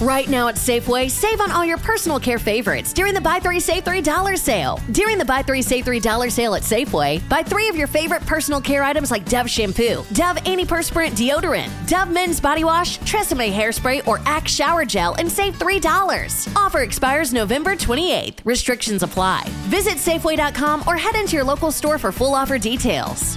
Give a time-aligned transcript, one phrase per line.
[0.00, 3.60] Right now at Safeway, save on all your personal care favorites during the Buy Three
[3.60, 4.80] Save Three dollar sale.
[4.90, 8.24] During the Buy Three Save Three dollar sale at Safeway, buy three of your favorite
[8.26, 14.06] personal care items like Dove shampoo, Dove antiperspirant deodorant, Dove men's body wash, Tresemme hairspray,
[14.06, 16.48] or Axe shower gel, and save three dollars.
[16.56, 18.38] Offer expires November 28th.
[18.44, 19.44] Restrictions apply.
[19.68, 23.36] Visit Safeway.com or head into your local store for full offer details.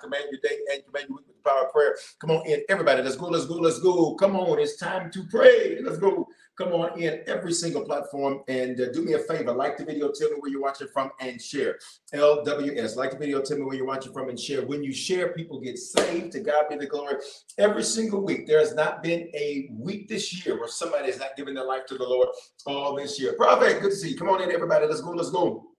[0.00, 1.96] Command your day and command your week with the power of prayer.
[2.20, 3.02] Come on in, everybody.
[3.02, 4.14] Let's go, let's go, let's go.
[4.14, 5.80] Come on, it's time to pray.
[5.82, 6.28] Let's go.
[6.56, 9.52] Come on in every single platform and uh, do me a favor.
[9.52, 11.80] Like the video, tell me where you're watching from, and share.
[12.14, 12.94] LWS.
[12.94, 14.64] Like the video, tell me where you're watching from, and share.
[14.64, 16.30] When you share, people get saved.
[16.32, 17.16] To God be the glory.
[17.58, 21.34] Every single week, there has not been a week this year where somebody is not
[21.36, 22.28] giving their life to the Lord
[22.66, 23.32] all this year.
[23.32, 24.16] Prophet, good to see you.
[24.16, 24.86] Come on in, everybody.
[24.86, 25.71] Let's go, let's go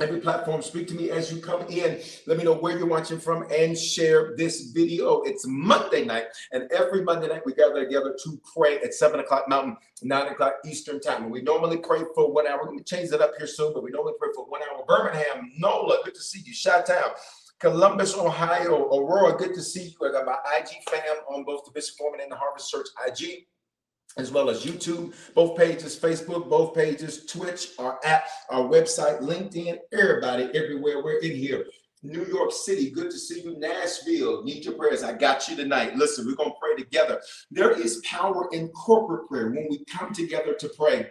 [0.00, 2.00] every platform speak to me as you come in.
[2.26, 5.22] Let me know where you're watching from and share this video.
[5.22, 9.48] It's monday night and every monday night we gather together to pray at 7 o'clock
[9.48, 11.24] mountain 9 o'clock eastern time.
[11.24, 12.58] And we normally pray for one hour.
[12.58, 14.84] We're going to change it up here soon but we normally pray for one hour.
[14.86, 16.54] Birmingham nola good to see you.
[16.54, 17.10] Shout town
[17.58, 20.08] Columbus, Ohio, Aurora, good to see you.
[20.08, 23.46] I got my IG fam on both the Bishop Foreman and the Harvest Church IG
[24.16, 29.78] as well as YouTube, both pages, Facebook, both pages, Twitch, our app, our website, LinkedIn,
[29.92, 31.02] everybody, everywhere.
[31.02, 31.66] We're in here.
[32.02, 33.58] New York City, good to see you.
[33.58, 35.02] Nashville, need your prayers.
[35.02, 35.96] I got you tonight.
[35.96, 37.20] Listen, we're going to pray together.
[37.50, 41.08] There is power in corporate prayer when we come together to pray.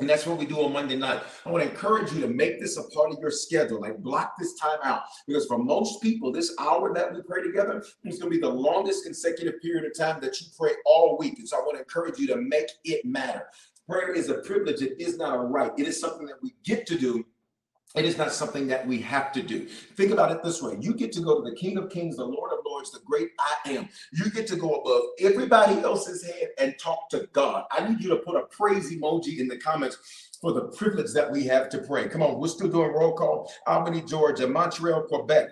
[0.00, 1.22] And that's what we do on Monday night.
[1.46, 3.80] I want to encourage you to make this a part of your schedule.
[3.80, 5.02] Like block this time out.
[5.26, 8.48] Because for most people, this hour that we pray together is going to be the
[8.48, 11.38] longest consecutive period of time that you pray all week.
[11.38, 13.46] And so I want to encourage you to make it matter.
[13.88, 15.70] Prayer is a privilege, it is not a right.
[15.76, 17.24] It is something that we get to do
[17.94, 19.66] it is not something that we have to do.
[19.96, 22.24] Think about it this way you get to go to the King of Kings, the
[22.24, 22.50] Lord
[22.90, 23.88] the great I am.
[24.12, 27.64] You get to go above everybody else's head and talk to God.
[27.70, 31.30] I need you to put a praise emoji in the comments for the privilege that
[31.30, 32.08] we have to pray.
[32.08, 33.50] Come on, we're still doing roll call.
[33.66, 35.50] Albany, Georgia, Montreal, Quebec.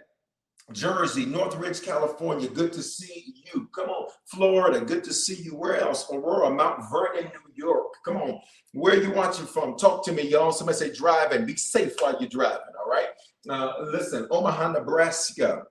[0.70, 3.68] Jersey, Northridge, California, good to see you.
[3.74, 5.56] Come on, Florida, good to see you.
[5.56, 6.10] Where else?
[6.10, 7.94] Aurora, Mount Vernon, New York.
[8.04, 8.40] Come on,
[8.72, 9.76] where you watching from?
[9.76, 10.52] Talk to me, y'all.
[10.52, 12.72] Somebody say drive and be safe while you're driving.
[12.78, 13.08] All right.
[13.48, 15.64] Uh, listen, Omaha, Nebraska,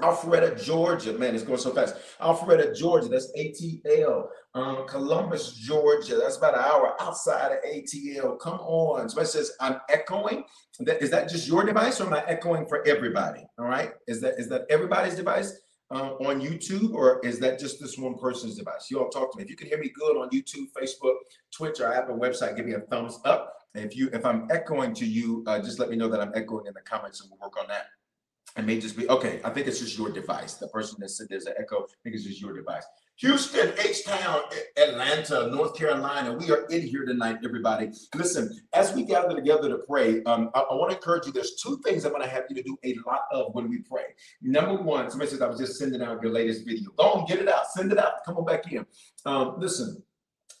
[0.00, 1.12] Alpharetta, Georgia.
[1.12, 1.96] Man, it's going so fast.
[2.20, 3.08] Alpharetta, Georgia.
[3.08, 4.28] That's ATL.
[4.54, 6.16] Um, Columbus, Georgia.
[6.16, 8.38] That's about an hour outside of ATL.
[8.38, 9.08] Come on.
[9.08, 10.44] Somebody says I'm echoing.
[10.80, 13.44] Is that just your device, or am I echoing for everybody?
[13.58, 13.92] All right.
[14.06, 15.52] Is that is that everybody's device?
[15.90, 18.90] Uh, on YouTube, or is that just this one person's device?
[18.90, 19.44] You all talk to me.
[19.44, 21.14] If you can hear me good on YouTube, Facebook,
[21.50, 23.54] Twitch, or I have a website, give me a thumbs up.
[23.74, 26.66] If you if I'm echoing to you, uh, just let me know that I'm echoing
[26.66, 27.86] in the comments, and we'll work on that.
[28.58, 29.40] It may just be okay.
[29.44, 30.54] I think it's just your device.
[30.54, 32.84] The person that said there's an echo, I think it's just your device.
[33.18, 34.40] Houston, H Town,
[34.76, 36.32] Atlanta, North Carolina.
[36.32, 37.90] We are in here tonight, everybody.
[38.16, 41.32] Listen, as we gather together to pray, um, I, I want to encourage you.
[41.32, 43.78] There's two things I'm going to have you to do a lot of when we
[43.78, 44.06] pray.
[44.42, 46.90] Number one, somebody says, I was just sending out your latest video.
[46.96, 48.84] Go on, get it out, send it out, come on back in.
[49.24, 50.02] Um, listen,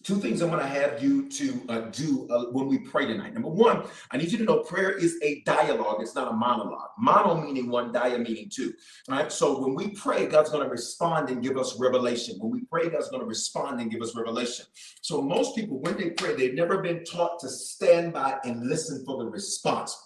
[0.04, 3.34] two things I want to have you to uh, do uh, when we pray tonight.
[3.34, 5.96] Number one, I need you to know prayer is a dialogue.
[6.00, 6.90] It's not a monologue.
[6.98, 8.72] Mono meaning one, dia meaning two.
[9.08, 9.32] All right.
[9.32, 12.36] So when we pray, God's going to respond and give us revelation.
[12.38, 14.66] When we pray, God's going to respond and give us revelation.
[15.02, 19.04] So most people, when they pray, they've never been taught to stand by and listen
[19.04, 19.96] for the response.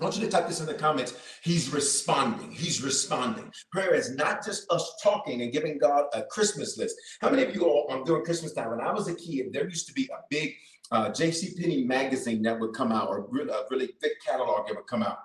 [0.00, 1.14] I want you to type this in the comments.
[1.42, 2.50] He's responding.
[2.50, 3.52] He's responding.
[3.70, 6.96] Prayer is not just us talking and giving God a Christmas list.
[7.20, 9.68] How many of you all um, during Christmas time, when I was a kid, there
[9.68, 10.54] used to be a big
[10.90, 11.54] uh, J.C.
[11.60, 15.18] Penney magazine that would come out, or a really thick catalog that would come out.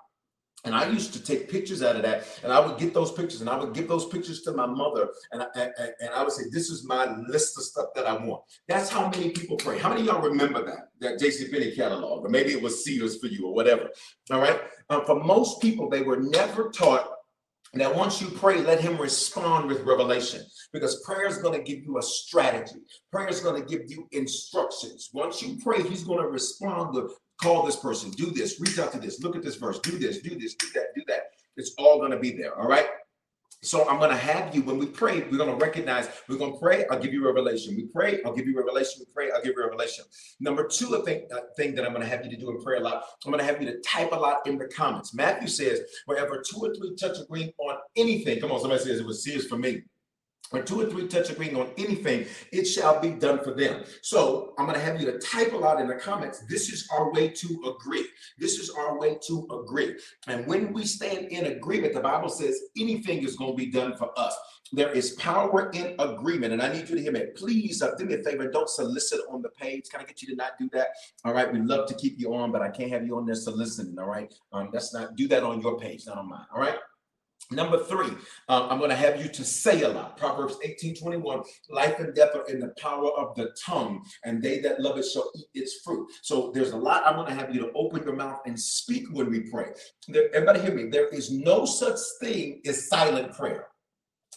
[0.64, 3.40] And I used to take pictures out of that, and I would get those pictures,
[3.40, 6.32] and I would give those pictures to my mother, and I, and, and I would
[6.32, 9.78] say, "This is my list of stuff that I want." That's how many people pray.
[9.78, 11.48] How many of y'all remember that that J.C.
[11.48, 13.88] Penney catalog, or maybe it was Sears for you, or whatever?
[14.30, 14.60] All right.
[14.90, 17.08] Um, for most people, they were never taught
[17.74, 21.84] that once you pray, let Him respond with revelation, because prayer is going to give
[21.84, 22.80] you a strategy.
[23.12, 25.10] Prayer is going to give you instructions.
[25.12, 27.12] Once you pray, He's going to respond with
[27.42, 30.18] call this person, do this, reach out to this, look at this verse, do this,
[30.18, 31.30] do this, do that, do that.
[31.56, 32.58] It's all going to be there.
[32.58, 32.86] All right.
[33.62, 36.54] So I'm going to have you when we pray, we're going to recognize, we're going
[36.54, 37.76] to pray, I'll give you revelation.
[37.76, 39.02] We pray, I'll give you revelation.
[39.06, 40.06] We pray, I'll give you revelation.
[40.40, 42.62] Number two, a thing, a thing that I'm going to have you to do in
[42.62, 45.12] prayer a lot, I'm going to have you to type a lot in the comments.
[45.12, 49.06] Matthew says, wherever two or three touch agree on anything, come on, somebody says it
[49.06, 49.82] was serious for me
[50.52, 53.84] or two or three touch agreeing on anything, it shall be done for them.
[54.02, 56.42] So I'm going to have you to type a lot in the comments.
[56.48, 58.06] This is our way to agree.
[58.38, 59.96] This is our way to agree.
[60.26, 63.96] And when we stand in agreement, the Bible says anything is going to be done
[63.96, 64.36] for us.
[64.72, 66.52] There is power in agreement.
[66.52, 67.24] And I need you to hear me.
[67.34, 68.48] Please uh, do me a favor.
[68.50, 69.88] Don't solicit on the page.
[69.90, 70.88] Can I get you to not do that?
[71.24, 71.52] All right.
[71.52, 73.98] We love to keep you on, but I can't have you on there soliciting.
[73.98, 74.32] All right.
[74.52, 76.46] Um, that's not do that on your page, not on mine.
[76.54, 76.76] All right.
[77.52, 78.10] Number three,
[78.48, 80.16] uh, I'm going to have you to say a lot.
[80.16, 84.60] Proverbs 18 21, life and death are in the power of the tongue, and they
[84.60, 86.08] that love it shall eat its fruit.
[86.22, 89.04] So there's a lot I'm going to have you to open your mouth and speak
[89.10, 89.70] when we pray.
[90.06, 90.90] There, everybody hear me.
[90.90, 93.69] There is no such thing as silent prayer.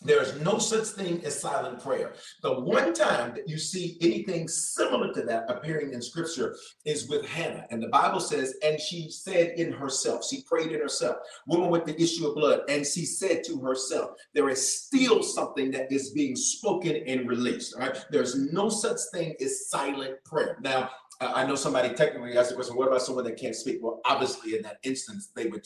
[0.02, 2.14] There is no such thing as silent prayer.
[2.42, 7.26] The one time that you see anything similar to that appearing in scripture is with
[7.26, 7.66] Hannah.
[7.70, 11.18] And the Bible says, and she said in herself, she prayed in herself,
[11.48, 15.72] woman with the issue of blood, and she said to herself, there is still something
[15.72, 17.76] that is being spoken and released.
[17.76, 18.06] All right.
[18.10, 20.58] There's no such thing as silent prayer.
[20.62, 20.90] Now,
[21.22, 23.78] I know somebody technically asked the question, what about someone that can't speak?
[23.82, 25.66] Well, obviously, in that instance, they would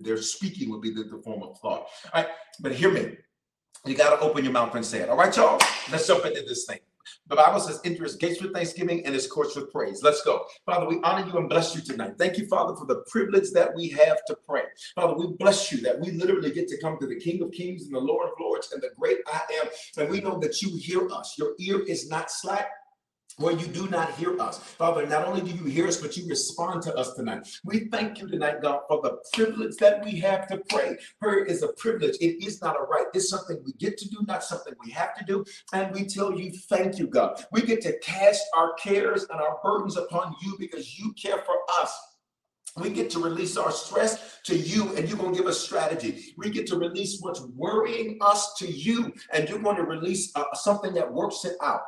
[0.00, 1.86] their speaking would be the, the form of thought.
[2.12, 2.28] All right,
[2.60, 3.16] but hear me.
[3.86, 5.08] You got to open your mouth and say it.
[5.08, 5.58] All right, y'all?
[5.90, 6.78] Let's jump into this thing.
[7.28, 10.02] The Bible says, enter his gates with thanksgiving and his courts with praise.
[10.02, 10.44] Let's go.
[10.66, 12.14] Father, we honor you and bless you tonight.
[12.18, 14.62] Thank you, Father, for the privilege that we have to pray.
[14.94, 17.84] Father, we bless you that we literally get to come to the King of Kings
[17.84, 19.68] and the Lord of Lords and the great I am.
[19.98, 21.36] And we know that you hear us.
[21.38, 22.70] Your ear is not slack
[23.38, 24.58] where you do not hear us.
[24.58, 27.48] Father, not only do you hear us, but you respond to us tonight.
[27.64, 30.96] We thank you tonight, God, for the privilege that we have to pray.
[31.20, 32.16] Prayer is a privilege.
[32.20, 33.06] It is not a right.
[33.14, 35.44] It's something we get to do, not something we have to do.
[35.72, 37.42] And we tell you, thank you, God.
[37.52, 41.56] We get to cast our cares and our burdens upon you because you care for
[41.80, 41.96] us.
[42.76, 46.34] We get to release our stress to you, and you're going to give us strategy.
[46.36, 50.44] We get to release what's worrying us to you, and you're going to release uh,
[50.54, 51.80] something that works it out.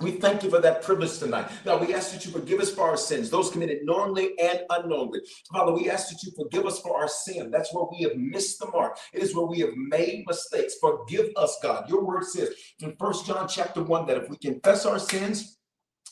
[0.00, 1.50] We thank you for that privilege tonight.
[1.66, 5.20] Now we ask that you forgive us for our sins, those committed knowingly and unknowingly.
[5.52, 7.50] Father, we ask that you forgive us for our sin.
[7.50, 8.98] That's where we have missed the mark.
[9.12, 10.76] It is where we have made mistakes.
[10.80, 11.88] Forgive us, God.
[11.90, 12.50] Your word says
[12.80, 15.58] in First John chapter 1 that if we confess our sins,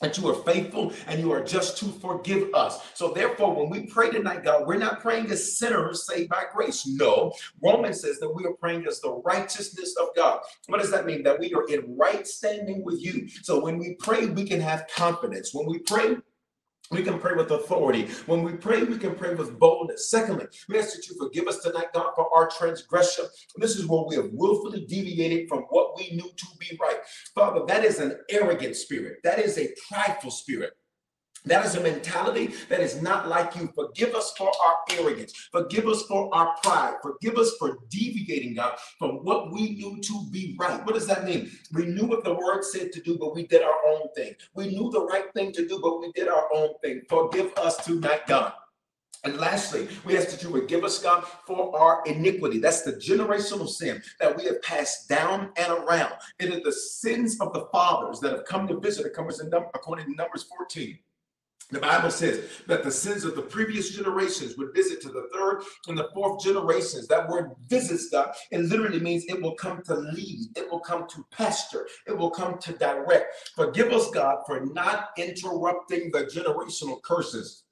[0.00, 2.80] that you are faithful and you are just to forgive us.
[2.94, 6.86] So, therefore, when we pray tonight, God, we're not praying as sinners saved by grace.
[6.86, 10.40] No, Romans says that we are praying as the righteousness of God.
[10.66, 11.22] What does that mean?
[11.22, 13.28] That we are in right standing with you.
[13.42, 15.52] So, when we pray, we can have confidence.
[15.52, 16.16] When we pray,
[16.90, 18.06] we can pray with authority.
[18.26, 20.10] When we pray, we can pray with boldness.
[20.10, 23.26] Secondly, we ask that you forgive us tonight, God, for our transgression.
[23.56, 26.98] This is where we have willfully deviated from what we knew to be right.
[27.34, 29.18] Father, that is an arrogant spirit.
[29.22, 30.72] That is a prideful spirit.
[31.44, 33.70] That is a mentality that is not like you.
[33.74, 35.32] Forgive us for our arrogance.
[35.52, 36.94] Forgive us for our pride.
[37.02, 40.84] Forgive us for deviating, God, from what we knew to be right.
[40.84, 41.50] What does that mean?
[41.72, 44.34] We knew what the word said to do, but we did our own thing.
[44.54, 47.02] We knew the right thing to do, but we did our own thing.
[47.08, 48.52] Forgive us tonight, God.
[49.24, 52.58] And lastly, we ask that you would give us, God, for our iniquity.
[52.58, 56.12] That's the generational sin that we have passed down and around.
[56.38, 60.44] It is the sins of the fathers that have come to visit, according to Numbers
[60.44, 60.98] 14.
[61.70, 65.62] The Bible says that the sins of the previous generations would visit to the third
[65.86, 67.06] and the fourth generations.
[67.08, 71.06] That word visits, God, it literally means it will come to lead, it will come
[71.08, 73.34] to pasture, it will come to direct.
[73.54, 77.64] Forgive us, God, for not interrupting the generational curses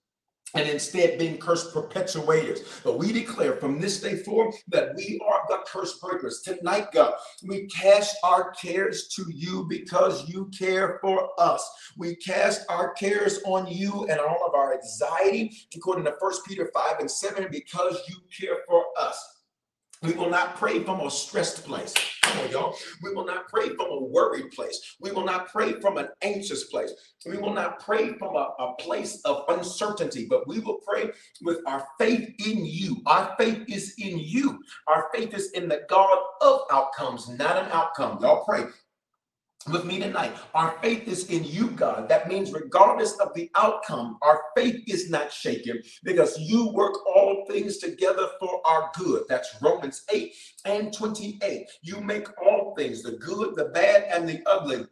[0.58, 2.82] and instead being curse perpetuators.
[2.82, 6.42] But we declare from this day forward that we are the curse breakers.
[6.42, 11.68] Tonight, God, we cast our cares to you because you care for us.
[11.96, 16.70] We cast our cares on you and all of our anxiety, according to First Peter
[16.75, 19.35] 5 and 7, because you care for us.
[20.06, 21.92] We will not pray from a stressed place.
[22.22, 22.76] Come on, y'all.
[23.02, 24.96] We will not pray from a worried place.
[25.00, 26.92] We will not pray from an anxious place.
[27.26, 31.10] We will not pray from a, a place of uncertainty, but we will pray
[31.42, 33.02] with our faith in you.
[33.06, 34.60] Our faith is in you.
[34.86, 38.18] Our faith is in the God of outcomes, not an outcome.
[38.20, 38.64] Y'all pray
[39.68, 40.32] with me tonight.
[40.54, 42.08] Our faith is in you, God.
[42.08, 47.44] That means, regardless of the outcome, our faith is not shaken because you work all
[47.49, 49.25] things together for our good.
[49.28, 51.68] That's Romans 8 and 28.
[51.82, 54.87] You make all things, the good, the bad, and the ugly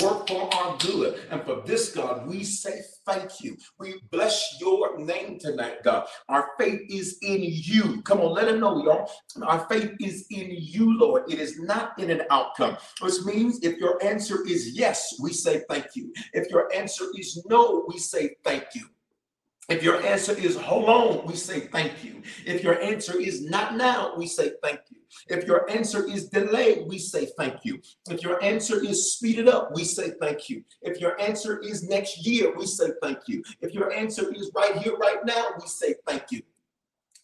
[0.00, 1.20] work for our good.
[1.30, 3.56] And for this, God, we say thank you.
[3.78, 6.06] We bless your name tonight, God.
[6.28, 8.02] Our faith is in you.
[8.02, 9.10] Come on, let them know, y'all.
[9.42, 11.30] Our faith is in you, Lord.
[11.30, 15.62] It is not in an outcome, which means if your answer is yes, we say
[15.68, 16.12] thank you.
[16.32, 18.86] If your answer is no, we say thank you.
[19.68, 22.22] If your answer is hold on, we say thank you.
[22.44, 24.98] If your answer is not now, we say thank you.
[25.28, 27.80] If your answer is delayed, we say thank you.
[28.10, 30.64] If your answer is speeded up, we say thank you.
[30.82, 33.42] If your answer is next year, we say thank you.
[33.62, 36.42] If your answer is right here, right now, we say thank you.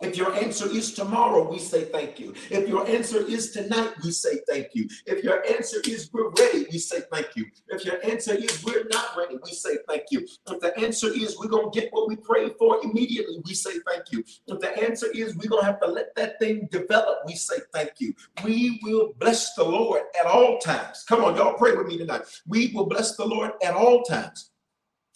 [0.01, 2.33] If your answer is tomorrow, we say thank you.
[2.49, 4.89] If your answer is tonight, we say thank you.
[5.05, 7.45] If your answer is we're ready, we say thank you.
[7.69, 10.27] If your answer is we're not ready, we say thank you.
[10.49, 13.73] If the answer is we're going to get what we prayed for immediately, we say
[13.87, 14.25] thank you.
[14.47, 17.57] If the answer is we're going to have to let that thing develop, we say
[17.75, 18.15] thank you.
[18.43, 21.05] We will bless the Lord at all times.
[21.07, 22.23] Come on, y'all pray with me tonight.
[22.47, 24.51] We will bless the Lord at all times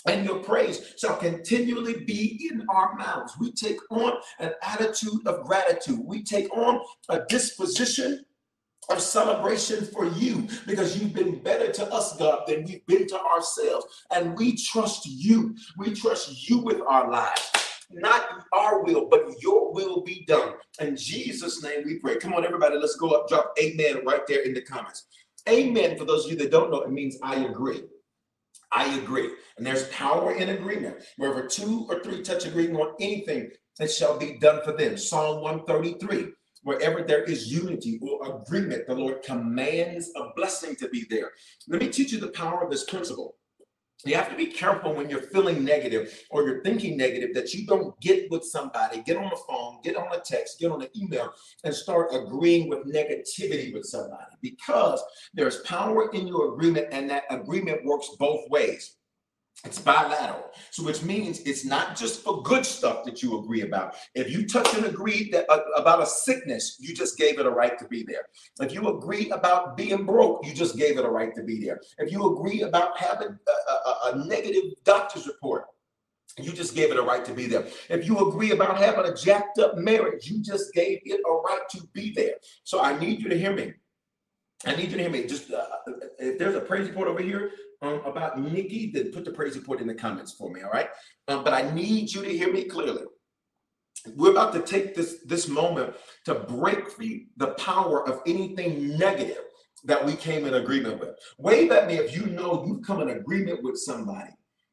[0.07, 3.35] and your praise shall continually be in our mouths.
[3.39, 6.01] We take on an attitude of gratitude.
[6.05, 8.25] We take on a disposition
[8.91, 13.21] of celebration for you because you've been better to us, God, than we've been to
[13.21, 13.87] ourselves.
[14.15, 15.57] And we trust you.
[15.79, 17.51] We trust you with our lives.
[17.91, 20.55] Not our will, but your will be done.
[20.81, 22.17] In Jesus' name we pray.
[22.17, 25.05] Come on, everybody, let's go up, drop amen right there in the comments.
[25.49, 27.85] Amen, for those of you that don't know, it means I agree.
[28.75, 29.31] I agree.
[29.57, 30.97] And there's power in agreement.
[31.17, 33.51] Wherever two or three touch agreement on anything,
[33.81, 34.97] it shall be done for them.
[34.97, 36.33] Psalm 133.
[36.65, 41.31] Wherever there is unity or agreement, the Lord commands a blessing to be there.
[41.69, 43.37] Let me teach you the power of this principle.
[44.05, 47.67] You have to be careful when you're feeling negative or you're thinking negative that you
[47.67, 50.89] don't get with somebody, get on the phone, get on a text, get on an
[50.97, 51.33] email,
[51.65, 57.25] and start agreeing with negativity with somebody because there's power in your agreement and that
[57.31, 58.97] agreement works both ways.
[59.65, 60.51] It's bilateral.
[60.71, 63.95] So, which means it's not just for good stuff that you agree about.
[64.15, 67.51] If you touch and agree that uh, about a sickness, you just gave it a
[67.51, 68.27] right to be there.
[68.61, 71.81] If you agree about being broke, you just gave it a right to be there.
[71.99, 75.65] If you agree about having a, a, a negative doctor's report,
[76.39, 77.67] you just gave it a right to be there.
[77.89, 81.67] If you agree about having a jacked up marriage, you just gave it a right
[81.71, 82.35] to be there.
[82.65, 83.75] So I need you to hear me.
[84.67, 85.27] I need you to hear me.
[85.27, 85.65] Just uh,
[86.19, 87.51] if there's a praise report over here,
[87.85, 90.89] um, about Nikki, then put the praise report in the comments for me, all right?
[91.29, 93.05] Um, but I need you to hear me clearly.
[94.15, 95.95] We're about to take this, this moment
[96.27, 99.43] to break free the power of anything negative
[99.85, 101.11] that we came in agreement with.
[101.39, 104.31] Wave at me if you know you've come in agreement with somebody.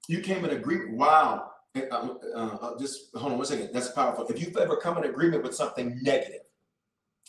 [0.08, 0.98] You came in agreement.
[0.98, 1.52] Wow.
[1.76, 3.70] Uh, uh, uh, just hold on one second.
[3.74, 4.28] That's powerful.
[4.28, 6.42] If you've ever come in agreement with something negative,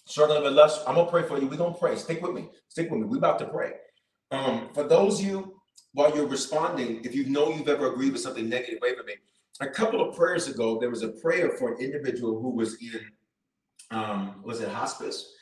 [0.04, 1.47] struggling with lust, I'm gonna pray for you.
[1.47, 1.97] We're gonna pray.
[1.97, 2.49] Stick with me.
[2.68, 3.06] Stick with me.
[3.06, 3.73] We're about to pray.
[4.30, 5.61] Um, for those of you
[5.92, 9.14] while you're responding, if you know you've ever agreed with something negative, wait a me.
[9.61, 13.00] A couple of prayers ago, there was a prayer for an individual who was in,
[13.90, 15.35] um, was it hospice?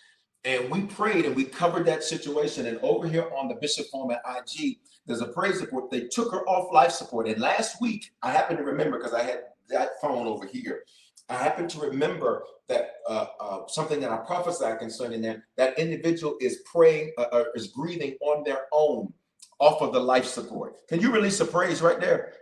[0.45, 2.67] And we prayed and we covered that situation.
[2.67, 5.90] And over here on the Bishop Foreman at IG, there's a praise report.
[5.90, 7.29] They took her off life support.
[7.29, 10.83] And last week, I happened to remember because I had that phone over here.
[11.30, 15.42] I happen to remember that uh, uh, something that I prophesied concerning them.
[15.56, 19.12] That individual is praying, uh, uh is breathing on their own
[19.60, 20.76] off of the life support.
[20.88, 22.32] Can you release a praise right there?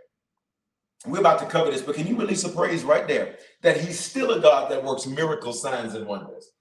[1.05, 3.99] We're about to cover this, but can you release a praise right there that He's
[3.99, 6.51] still a God that works miracles, signs, and wonders?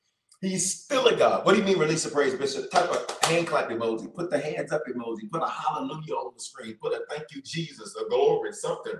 [0.40, 1.44] He's still a God.
[1.44, 2.70] What do you mean release a praise, Bishop?
[2.70, 6.40] Type a hand clap emoji, put the hands up emoji, put a hallelujah on the
[6.40, 8.94] screen, put a thank you, Jesus, a glory, something.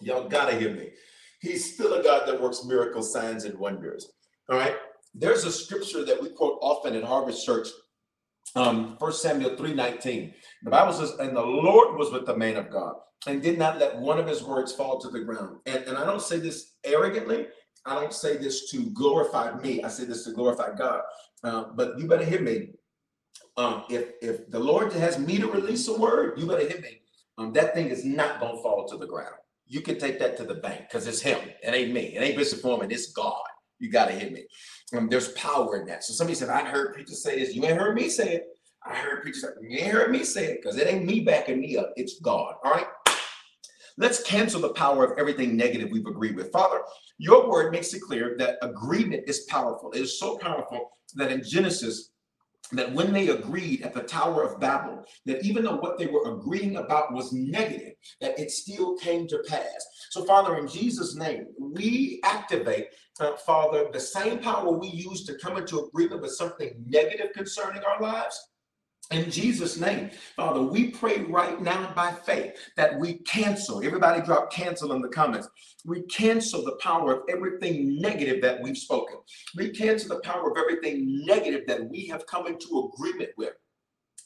[0.00, 0.90] Y'all gotta hear me.
[1.40, 4.10] He's still a God that works miracles, signs, and wonders.
[4.48, 4.76] All right.
[5.14, 7.68] There's a scripture that we quote often at Harvest Church
[8.54, 10.32] um, 1 Samuel 3.19.
[10.62, 12.94] The Bible says, and the Lord was with the man of God
[13.26, 15.58] and did not let one of his words fall to the ground.
[15.66, 17.48] And, and I don't say this arrogantly.
[17.84, 19.82] I don't say this to glorify me.
[19.82, 21.02] I say this to glorify God.
[21.42, 22.70] Uh, but you better hear me.
[23.56, 27.00] Um, if if the Lord has me to release a word, you better hear me.
[27.38, 29.36] Um, that thing is not gonna fall to the ground.
[29.66, 31.38] You can take that to the bank because it's him.
[31.62, 32.14] It ain't me.
[32.16, 32.90] It ain't Bishop Foreman.
[32.90, 33.42] It's God.
[33.78, 34.46] You got to hit me.
[34.96, 36.04] Um, there's power in that.
[36.04, 37.54] So somebody said, I heard preachers say this.
[37.54, 38.46] You ain't heard me say it.
[38.84, 41.60] I heard preachers say, you ain't heard me say it because it ain't me backing
[41.60, 41.92] me up.
[41.96, 42.54] It's God.
[42.64, 42.86] All right.
[43.98, 46.52] Let's cancel the power of everything negative we've agreed with.
[46.52, 46.82] Father,
[47.18, 49.90] your word makes it clear that agreement is powerful.
[49.92, 52.10] It is so powerful that in Genesis,
[52.72, 56.34] that when they agreed at the Tower of Babel, that even though what they were
[56.34, 59.86] agreeing about was negative, that it still came to pass.
[60.10, 62.88] So, Father, in Jesus' name, we activate,
[63.20, 67.82] uh, Father, the same power we use to come into agreement with something negative concerning
[67.84, 68.48] our lives
[69.12, 73.84] In Jesus' name, Father, we pray right now by faith that we cancel.
[73.84, 75.48] Everybody drop cancel in the comments.
[75.84, 79.18] We cancel the power of everything negative that we've spoken.
[79.56, 83.52] We cancel the power of everything negative that we have come into agreement with.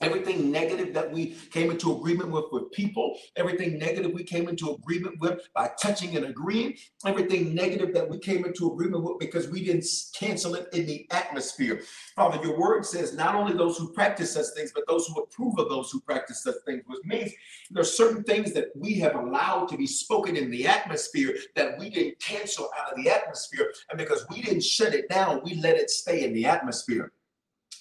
[0.01, 4.71] Everything negative that we came into agreement with with people, everything negative we came into
[4.71, 9.49] agreement with by touching and agreeing, everything negative that we came into agreement with because
[9.49, 11.83] we didn't cancel it in the atmosphere.
[12.17, 15.59] Father, your word says not only those who practice such things, but those who approve
[15.59, 17.33] of those who practice such things, which means
[17.77, 21.91] are certain things that we have allowed to be spoken in the atmosphere that we
[21.91, 23.73] didn't cancel out of the atmosphere.
[23.91, 27.13] And because we didn't shut it down, we let it stay in the atmosphere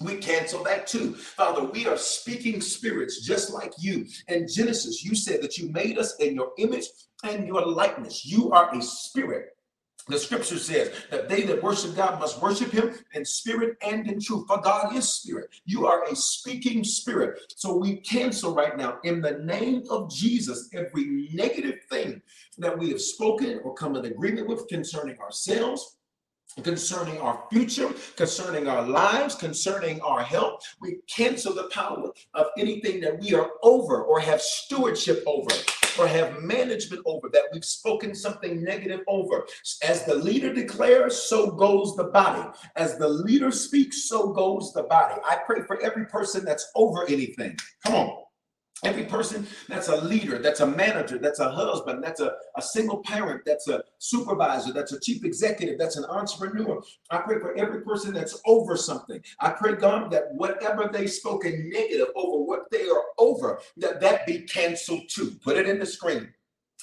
[0.02, 1.14] we cancel that too.
[1.14, 4.06] Father, we are speaking spirits just like you.
[4.30, 6.86] In Genesis, you said that you made us in your image
[7.24, 8.26] and your likeness.
[8.26, 9.58] You are a spirit.
[10.08, 14.20] The scripture says that they that worship God must worship him in spirit and in
[14.20, 14.48] truth.
[14.48, 15.50] For God is spirit.
[15.66, 17.54] You are a speaking spirit.
[17.56, 22.22] So we cancel right now in the name of Jesus every negative thing
[22.58, 25.98] that we have spoken or come in agreement with concerning ourselves
[26.62, 30.64] concerning our future, concerning our lives, concerning our health.
[30.82, 35.50] We cancel the power of anything that we are over or have stewardship over
[36.00, 39.46] or have management over that we've spoken something negative over.
[39.84, 42.48] As the leader declares, so goes the body.
[42.76, 45.20] As the leader speaks, so goes the body.
[45.30, 47.58] I pray for every person that's over anything.
[47.84, 48.29] Come on.
[48.84, 53.00] Every person that's a leader, that's a manager, that's a husband, that's a, a single
[53.04, 56.82] parent, that's a supervisor, that's a chief executive, that's an entrepreneur.
[57.12, 59.22] I pray for every person that's over something.
[59.40, 64.26] I pray, God, that whatever they spoken negative over what they are over, that that
[64.26, 65.32] be canceled too.
[65.44, 66.34] Put it in the screen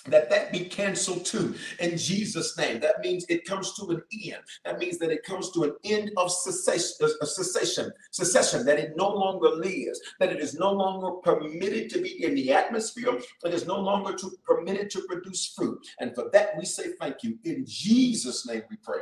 [0.05, 2.81] that that be canceled too in jesus name.
[2.81, 4.43] That means it comes to an end.
[4.65, 8.93] That means that it comes to an end of cessation of cessation cessation that it
[8.97, 13.55] no longer lives that it is no longer permitted to be in the atmosphere it
[13.55, 15.79] is no longer to, permitted to produce fruit.
[16.01, 17.39] And for that we say thank you.
[17.45, 19.01] In jesus name we pray.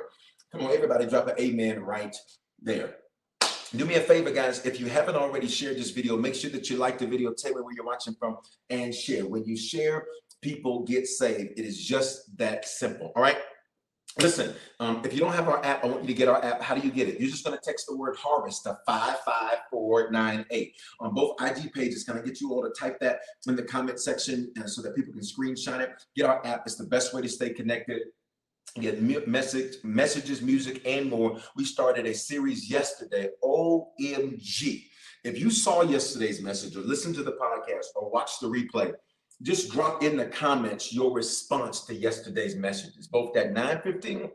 [0.53, 2.17] Come on everybody drop an amen right
[2.63, 2.97] there.
[3.77, 4.65] Do me a favor, guys.
[4.65, 7.55] If you haven't already shared this video, make sure that you like the video, tell
[7.55, 8.37] me where you're watching from,
[8.71, 9.27] and share.
[9.27, 10.07] When you share,
[10.45, 11.59] people get saved.
[11.59, 13.13] It is just that simple.
[13.17, 13.39] All right.
[14.21, 16.63] Listen, um, if you don't have our app, I want you to get our app.
[16.63, 17.19] How do you get it?
[17.19, 22.05] You're just going to text the word harvest to 55498 on both IG pages.
[22.05, 24.95] Can I get you all to type that in the comment section uh, so that
[24.95, 25.91] people can screenshot it?
[26.15, 26.63] Get our app.
[26.67, 28.03] It's the best way to stay connected.
[28.79, 31.41] Get message, messages, music, and more.
[31.57, 34.85] We started a series yesterday, OMG.
[35.25, 38.93] If you saw yesterday's message or listened to the podcast or watched the replay,
[39.45, 44.31] just drop in the comments your response to yesterday's messages, both that 915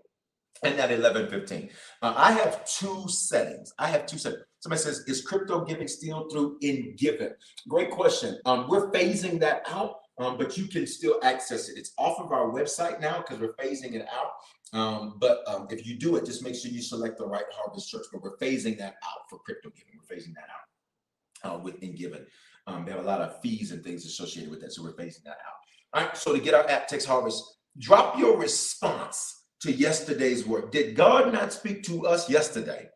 [0.64, 1.70] and that 1115.
[2.02, 3.74] Uh, I have two settings.
[3.80, 4.44] I have two settings.
[4.60, 7.34] Somebody says, is crypto giving still through Engiven?
[7.68, 8.40] Great question.
[8.46, 11.78] Um, we're phasing that out, um, but you can still access it.
[11.78, 14.78] It's off of our website now because we're phasing it out.
[14.78, 17.90] Um, but um, if you do it, just make sure you select the right harvest
[17.90, 18.06] church.
[18.12, 19.94] But we're phasing that out for crypto giving.
[19.98, 22.26] We're phasing that out uh, with in given.
[22.70, 25.24] Um, they have a lot of fees and things associated with that, so we're phasing
[25.24, 25.94] that out.
[25.94, 27.44] All right, so to get our app text harvest,
[27.80, 30.72] drop your response to yesterday's work.
[30.72, 32.88] Did God not speak to us yesterday?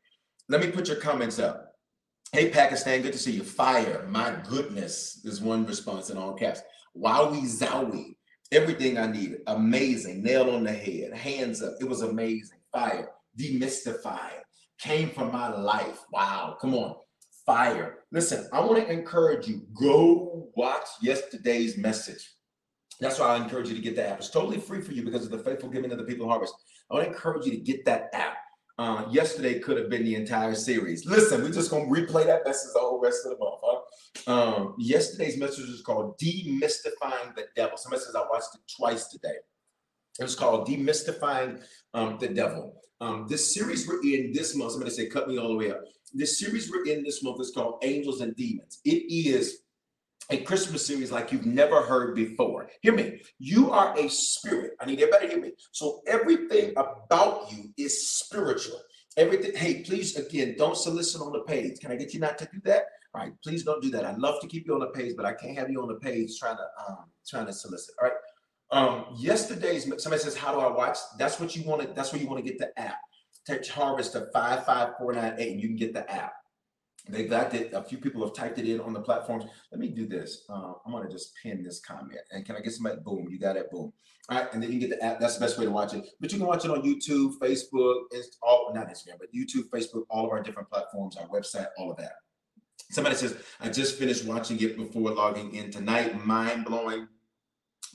[0.48, 1.72] Let me put your comments up.
[2.32, 3.44] Hey, Pakistan, good to see you.
[3.44, 6.62] Fire, my goodness, is one response in all caps.
[6.96, 8.16] Wowie zowie,
[8.52, 9.42] everything I needed.
[9.48, 11.74] Amazing, nail on the head, hands up.
[11.80, 12.60] It was amazing.
[12.72, 13.10] Fire,
[13.40, 14.42] demystified,
[14.80, 16.00] came from my life.
[16.12, 16.96] Wow, come on
[17.46, 18.00] fire.
[18.12, 22.30] Listen, I want to encourage you go watch yesterday's message.
[23.00, 24.20] That's why I encourage you to get that app.
[24.20, 26.54] It's totally free for you because of the faithful giving of the people of harvest.
[26.90, 28.38] I want to encourage you to get that app.
[28.80, 31.06] Uh, yesterday could have been the entire series.
[31.06, 33.60] Listen, we're just gonna replay that message the whole rest of the month.
[33.64, 33.74] Huh?
[34.32, 37.78] Um, yesterday's message is called Demystifying the Devil.
[37.78, 39.36] Somebody says I watched it twice today.
[40.20, 41.62] It was called Demystifying
[41.94, 42.82] um, the Devil.
[43.00, 45.82] Um, this series we're in this month, somebody said, cut me all the way up
[46.14, 48.80] this series we're in this month is called Angels and Demons.
[48.86, 49.60] It is
[50.30, 52.70] a Christmas series like you've never heard before.
[52.82, 53.22] Hear me.
[53.40, 54.74] You are a spirit.
[54.80, 55.52] I need everybody to hear me.
[55.72, 58.80] So everything about you is spiritual.
[59.18, 59.56] Everything.
[59.56, 61.80] Hey, please, again, don't solicit on the page.
[61.80, 62.84] Can I get you not to do that?
[63.14, 64.06] All right, please don't do that.
[64.06, 65.96] I'd love to keep you on the page, but I can't have you on the
[65.96, 67.94] page trying to um trying to solicit.
[68.02, 68.18] All right.
[68.72, 70.98] Um, yesterday's somebody says, How do I watch?
[71.20, 72.98] That's what you want to, that's where you want to get the app
[73.46, 76.34] text harvest to 55498 and you can get the app.
[77.10, 77.74] They've got it.
[77.74, 79.46] A few people have typed it in on the platforms.
[79.72, 80.46] Let me do this.
[80.50, 82.22] Uh, I'm going to just pin this comment.
[82.32, 83.02] And can I get somebody?
[83.04, 83.28] Boom.
[83.30, 83.70] You got it.
[83.72, 83.92] Boom.
[84.30, 84.48] All right.
[84.54, 85.20] And then you get the app.
[85.20, 86.06] That's the best way to watch it.
[86.22, 90.04] But you can watch it on YouTube, Facebook, Inst- all, not Instagram, but YouTube, Facebook,
[90.10, 92.14] all of our different platforms, our website, all of that.
[92.90, 96.26] Somebody says, I just finished watching it before logging in tonight.
[96.26, 97.08] Mind blowing.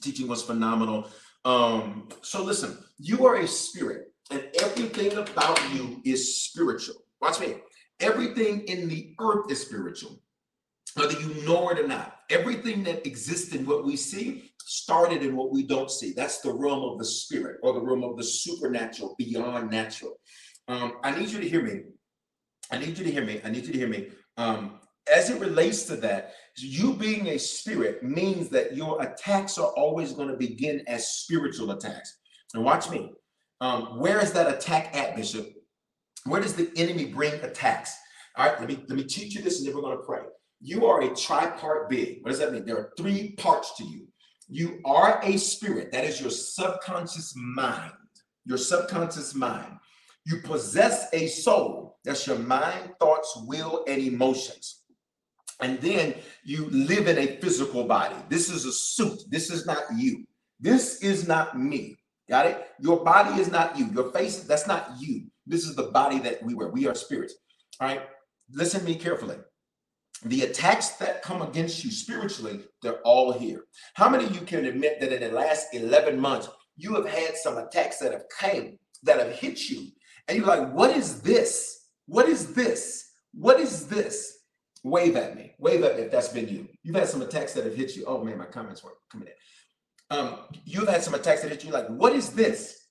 [0.03, 1.09] Teaching was phenomenal.
[1.45, 6.97] Um, so listen, you are a spirit, and everything about you is spiritual.
[7.21, 7.57] Watch me.
[8.01, 10.21] Everything in the earth is spiritual,
[10.95, 12.21] whether you know it or not.
[12.31, 16.13] Everything that exists in what we see started in what we don't see.
[16.13, 20.21] That's the realm of the spirit or the realm of the supernatural, beyond natural.
[20.69, 21.85] Um, I need you to hear me.
[22.71, 23.41] I need you to hear me.
[23.45, 24.11] I need you to hear me.
[24.37, 24.79] Um,
[25.13, 30.13] as it relates to that, you being a spirit means that your attacks are always
[30.13, 32.19] going to begin as spiritual attacks.
[32.55, 33.13] And watch me.
[33.61, 35.53] Um, where is that attack at, Bishop?
[36.25, 37.97] Where does the enemy bring attacks?
[38.37, 40.23] All right, let me let me teach you this, and then we're going to pray.
[40.61, 42.19] You are a tripart being.
[42.23, 42.65] What does that mean?
[42.65, 44.07] There are three parts to you.
[44.49, 45.93] You are a spirit.
[45.93, 47.93] That is your subconscious mind.
[48.45, 49.79] Your subconscious mind.
[50.25, 51.99] You possess a soul.
[52.05, 54.83] That's your mind, thoughts, will, and emotions.
[55.61, 58.15] And then you live in a physical body.
[58.29, 59.21] This is a suit.
[59.29, 60.25] This is not you.
[60.61, 61.99] This is not me.
[62.29, 62.67] Got it?
[62.79, 63.87] Your body is not you.
[63.87, 65.27] Your face, that's not you.
[65.47, 66.69] This is the body that we wear.
[66.69, 67.35] We are spirits.
[67.81, 68.03] All right.
[68.53, 69.37] Listen to me carefully.
[70.25, 73.65] The attacks that come against you spiritually, they're all here.
[73.95, 77.37] How many of you can admit that in the last 11 months, you have had
[77.37, 79.87] some attacks that have came, that have hit you?
[80.27, 81.87] And you're like, what is this?
[82.07, 83.11] What is this?
[83.33, 84.39] What is this?
[84.83, 85.55] Wave at me.
[85.59, 86.69] Wave at me if that's been you.
[86.83, 88.05] You've had some attacks that have hit you.
[88.07, 89.35] Oh man, my comments were coming in.
[90.11, 91.71] Um, you've had some attacks that hit you.
[91.71, 92.87] Like, what is this?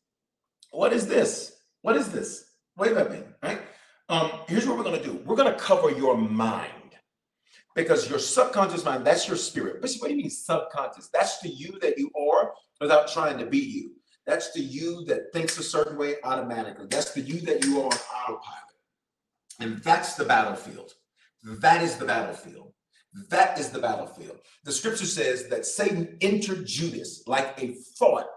[0.71, 1.53] What is this?
[1.81, 2.51] What is this?
[2.77, 3.19] Wave at me.
[3.41, 3.59] Right?
[4.09, 5.21] Um, here's what we're gonna do.
[5.25, 6.71] We're gonna cover your mind
[7.75, 9.81] because your subconscious mind, that's your spirit.
[9.81, 11.09] But what do you mean subconscious?
[11.13, 13.91] That's the you that you are without trying to be you.
[14.25, 16.87] That's the you that thinks a certain way automatically.
[16.89, 18.63] That's the you that you are on autopilot.
[19.59, 20.93] And that's the battlefield.
[21.43, 22.73] That is the battlefield.
[23.29, 24.39] That is the battlefield.
[24.63, 28.27] The scripture says that Satan entered Judas like a thought,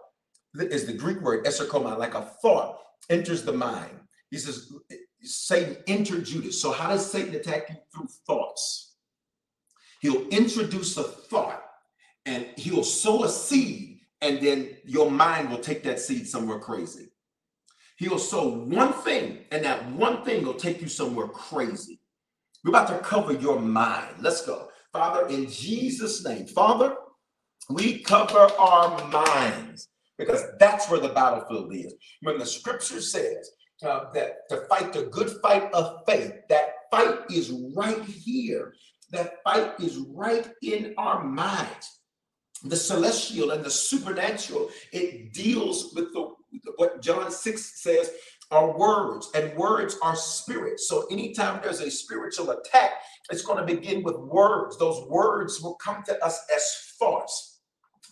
[0.54, 3.92] is the Greek word eiserchomai, like a thought enters the mind.
[4.30, 4.72] He says,
[5.22, 6.60] Satan entered Judas.
[6.60, 7.76] So, how does Satan attack you?
[7.92, 8.94] Through thoughts.
[10.00, 11.62] He'll introduce a thought
[12.26, 17.08] and he'll sow a seed, and then your mind will take that seed somewhere crazy.
[17.96, 22.00] He'll sow one thing, and that one thing will take you somewhere crazy.
[22.64, 24.16] We're about to cover your mind.
[24.20, 24.68] Let's go.
[24.92, 26.96] Father, in Jesus' name, Father,
[27.68, 31.94] we cover our minds because that's where the battlefield is.
[32.22, 33.50] When the scripture says
[33.83, 38.74] uh, that to fight the good fight of faith, that fight is right here.
[39.12, 42.00] That fight is right in our minds.
[42.64, 46.35] The celestial and the supernatural, it deals with the
[46.76, 48.11] what John 6 says
[48.50, 50.80] are words, and words are spirit.
[50.80, 52.92] So anytime there's a spiritual attack,
[53.30, 54.78] it's going to begin with words.
[54.78, 56.62] Those words will come to us as
[56.98, 57.49] thoughts.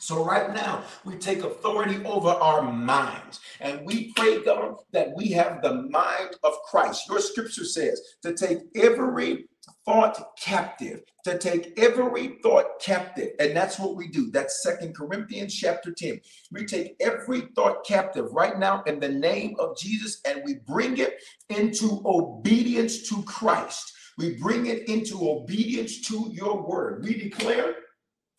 [0.08, 5.32] So, right now, we take authority over our minds and we pray, God, that we
[5.32, 7.06] have the mind of Christ.
[7.10, 9.48] Your scripture says to take every
[9.84, 13.32] thought captive, to take every thought captive.
[13.38, 14.30] And that's what we do.
[14.30, 16.22] That's Second Corinthians chapter 10.
[16.52, 20.96] We take every thought captive right now in the name of Jesus and we bring
[20.96, 21.18] it
[21.50, 23.92] into obedience to Christ.
[24.16, 27.04] We bring it into obedience to your word.
[27.04, 27.74] We declare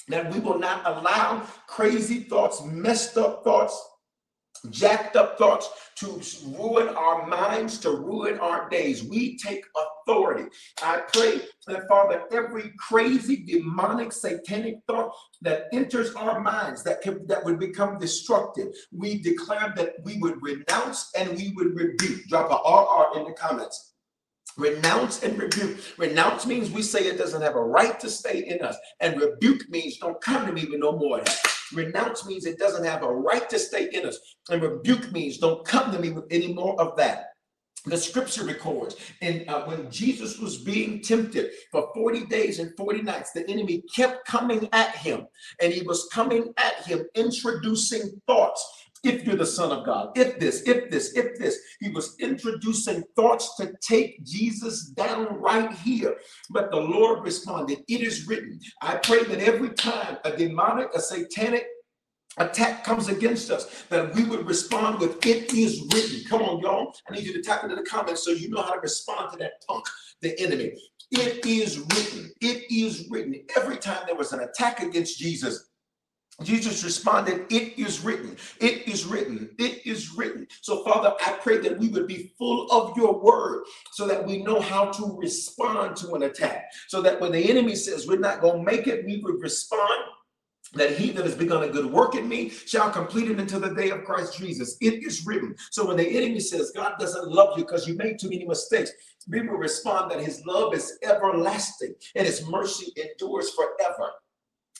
[0.09, 3.81] that we will not allow crazy thoughts, messed up thoughts,
[4.69, 6.21] jacked up thoughts to
[6.57, 9.03] ruin our minds, to ruin our days.
[9.03, 9.63] We take
[10.07, 10.49] authority.
[10.81, 17.25] I pray that, Father, every crazy, demonic, satanic thought that enters our minds that can,
[17.27, 22.21] that would become destructive, we declare that we would renounce and we would rebuke.
[22.27, 23.88] Drop a RR in the comments.
[24.59, 25.79] Renounce and rebuke.
[25.97, 29.69] Renounce means we say it doesn't have a right to stay in us, and rebuke
[29.69, 31.23] means don't come to me with no more.
[31.73, 34.19] Renounce means it doesn't have a right to stay in us.
[34.49, 37.27] And rebuke means don't come to me with any more of that.
[37.85, 43.03] The scripture records, and uh, when Jesus was being tempted for 40 days and 40
[43.03, 45.27] nights, the enemy kept coming at him,
[45.61, 50.39] and he was coming at him, introducing thoughts if you're the son of God, if
[50.39, 51.57] this, if this, if this.
[51.79, 56.17] He was introducing thoughts to take Jesus down right here.
[56.49, 58.59] But the Lord responded, It is written.
[58.81, 61.67] I pray that every time a demonic, a satanic,
[62.37, 66.23] attack comes against us, that we would respond with it is written.
[66.29, 66.93] Come on, y'all.
[67.09, 69.37] I need you to tap into the comments so you know how to respond to
[69.39, 69.85] that punk,
[70.21, 70.73] the enemy.
[71.11, 72.31] It is written.
[72.41, 73.35] It is written.
[73.55, 75.68] Every time there was an attack against Jesus,
[76.41, 80.47] Jesus responded, It is written, it is written, it is written.
[80.61, 84.43] So, Father, I pray that we would be full of your word so that we
[84.43, 86.65] know how to respond to an attack.
[86.87, 90.03] So that when the enemy says we're not going to make it, we would respond
[90.73, 93.73] that he that has begun a good work in me shall complete it until the
[93.73, 94.77] day of Christ Jesus.
[94.81, 95.55] It is written.
[95.71, 98.91] So when the enemy says God doesn't love you because you made too many mistakes,
[99.27, 104.11] we will respond that his love is everlasting and his mercy endures forever.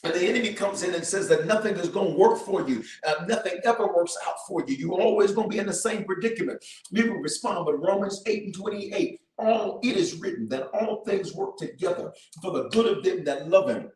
[0.03, 2.83] And the enemy comes in and says that nothing is going to work for you.
[3.05, 4.75] Uh, nothing ever works out for you.
[4.75, 6.63] You're always going to be in the same predicament.
[6.91, 9.21] We will respond with Romans 8 and 28.
[9.37, 13.49] All it is written that all things work together for the good of them that
[13.49, 13.89] love him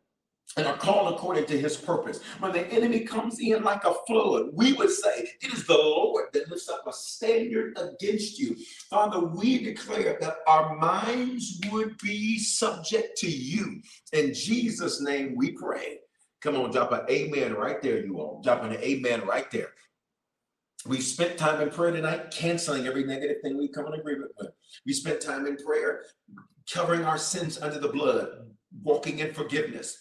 [0.56, 2.20] and are called according to his purpose.
[2.38, 6.26] When the enemy comes in like a flood, we would say, It is the Lord
[6.32, 8.56] that lifts up a standard against you.
[8.88, 13.80] Father, we declare that our minds would be subject to you.
[14.12, 15.98] In Jesus' name we pray.
[16.40, 18.42] Come on, drop an amen right there, you all.
[18.42, 19.70] Drop an amen right there.
[20.86, 24.50] We spent time in prayer tonight, canceling every negative thing we come in agreement with.
[24.84, 26.02] We spent time in prayer,
[26.70, 28.28] covering our sins under the blood,
[28.82, 29.98] walking in forgiveness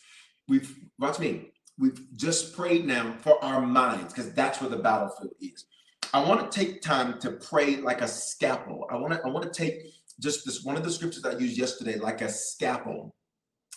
[0.48, 1.52] We've watch me.
[1.80, 5.66] We've just prayed now for our minds because that's where the battlefield is.
[6.14, 8.86] I want to take time to pray like a scalpel.
[8.92, 9.82] I want to I want to take
[10.20, 13.16] just this one of the scriptures I used yesterday like a scalpel.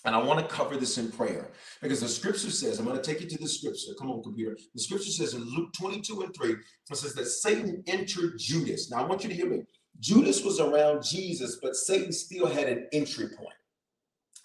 [0.05, 1.51] And I want to cover this in prayer
[1.83, 3.93] because the scripture says, I'm going to take you to the scripture.
[3.99, 4.57] Come on, computer.
[4.73, 6.59] The scripture says in Luke 22 and 3, it
[6.97, 8.89] says that Satan entered Judas.
[8.89, 9.65] Now I want you to hear me.
[9.99, 13.57] Judas was around Jesus, but Satan still had an entry point.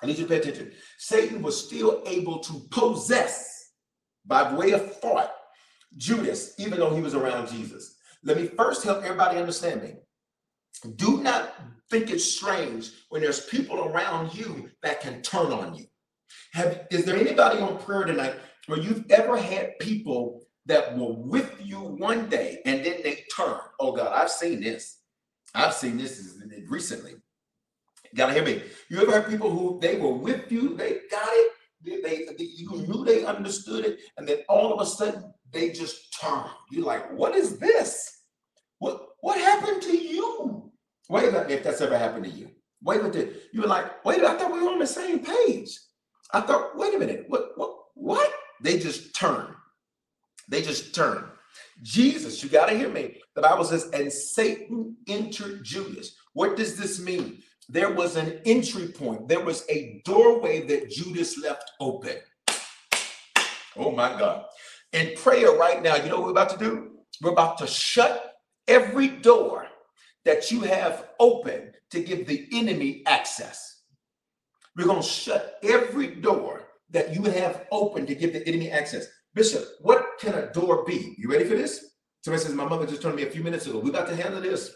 [0.01, 0.71] I need you to pay attention.
[0.97, 3.71] Satan was still able to possess
[4.25, 5.31] by way of thought
[5.97, 7.95] Judas, even though he was around Jesus.
[8.23, 9.95] Let me first help everybody understand me.
[10.95, 11.53] Do not
[11.89, 15.85] think it's strange when there's people around you that can turn on you.
[16.53, 18.35] Have is there anybody on prayer tonight
[18.67, 23.59] where you've ever had people that were with you one day and then they turn?
[23.79, 24.99] Oh God, I've seen this.
[25.53, 26.33] I've seen this
[26.69, 27.15] recently.
[28.15, 28.61] Gotta hear me.
[28.89, 31.51] You ever heard people who they were with you, they got it,
[31.83, 35.71] they, they, they, you knew they understood it, and then all of a sudden they
[35.71, 36.45] just turn.
[36.71, 38.19] You're like, what is this?
[38.79, 40.71] What what happened to you?
[41.09, 42.49] Wait a minute, if that's ever happened to you.
[42.83, 43.43] Wait a minute.
[43.53, 45.77] You were like, wait, I thought we were on the same page.
[46.33, 48.31] I thought, wait a minute, what what what?
[48.61, 49.55] They just turn.
[50.49, 51.25] They just turn.
[51.81, 53.17] Jesus, you got to hear me.
[53.35, 56.15] The Bible says, and Satan entered Judas.
[56.33, 57.41] What does this mean?
[57.71, 62.17] There was an entry point, there was a doorway that Judas left open.
[63.77, 64.45] Oh my God.
[64.91, 66.91] In prayer right now, you know what we're about to do?
[67.21, 68.33] We're about to shut
[68.67, 69.67] every door
[70.25, 73.83] that you have open to give the enemy access.
[74.75, 79.07] We're going to shut every door that you have open to give the enemy access.
[79.33, 81.15] Bishop, what can a door be?
[81.17, 81.85] You ready for this?
[82.21, 83.79] Somebody says, My mother just told me a few minutes ago.
[83.79, 84.75] We're about to handle this.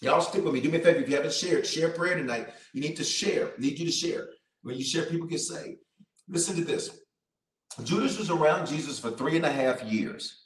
[0.00, 0.60] Y'all stick with me.
[0.60, 1.00] Do me a favor.
[1.00, 2.48] If you haven't shared, share prayer tonight.
[2.72, 3.48] You need to share.
[3.48, 4.28] I need you to share.
[4.62, 5.78] When you share, people get saved.
[6.28, 6.90] Listen to this.
[7.84, 10.44] Judas was around Jesus for three and a half years.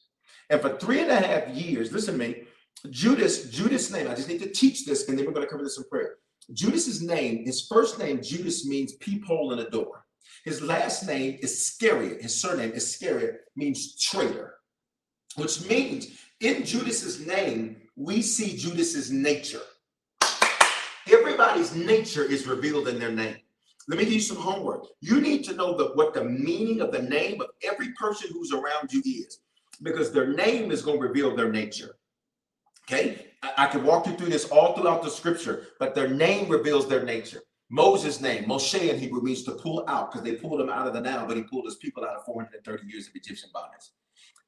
[0.51, 2.43] And for three and a half years, listen to me,
[2.91, 5.63] Judas, Judas' name, I just need to teach this, and then we're going to cover
[5.63, 6.17] this in prayer.
[6.53, 10.05] Judas's name, his first name, Judas, means peephole in a door.
[10.45, 12.21] His last name is Iscariot.
[12.21, 14.57] His surname, Iscariot, means traitor,
[15.37, 16.09] which means
[16.41, 19.63] in Judas's name, we see Judas's nature.
[21.11, 23.37] Everybody's nature is revealed in their name.
[23.89, 24.87] Let me give you some homework.
[25.01, 28.53] You need to know the, what the meaning of the name of every person who's
[28.53, 29.41] around you is,
[29.83, 31.97] because their name is going to reveal their nature.
[32.89, 33.33] Okay?
[33.43, 36.89] I, I can walk you through this all throughout the scripture, but their name reveals
[36.89, 37.43] their nature.
[37.71, 40.93] Moses' name, Moshe in Hebrew, means to pull out because they pulled him out of
[40.93, 43.89] the Nile, but he pulled his people out of 430 years of Egyptian bondage.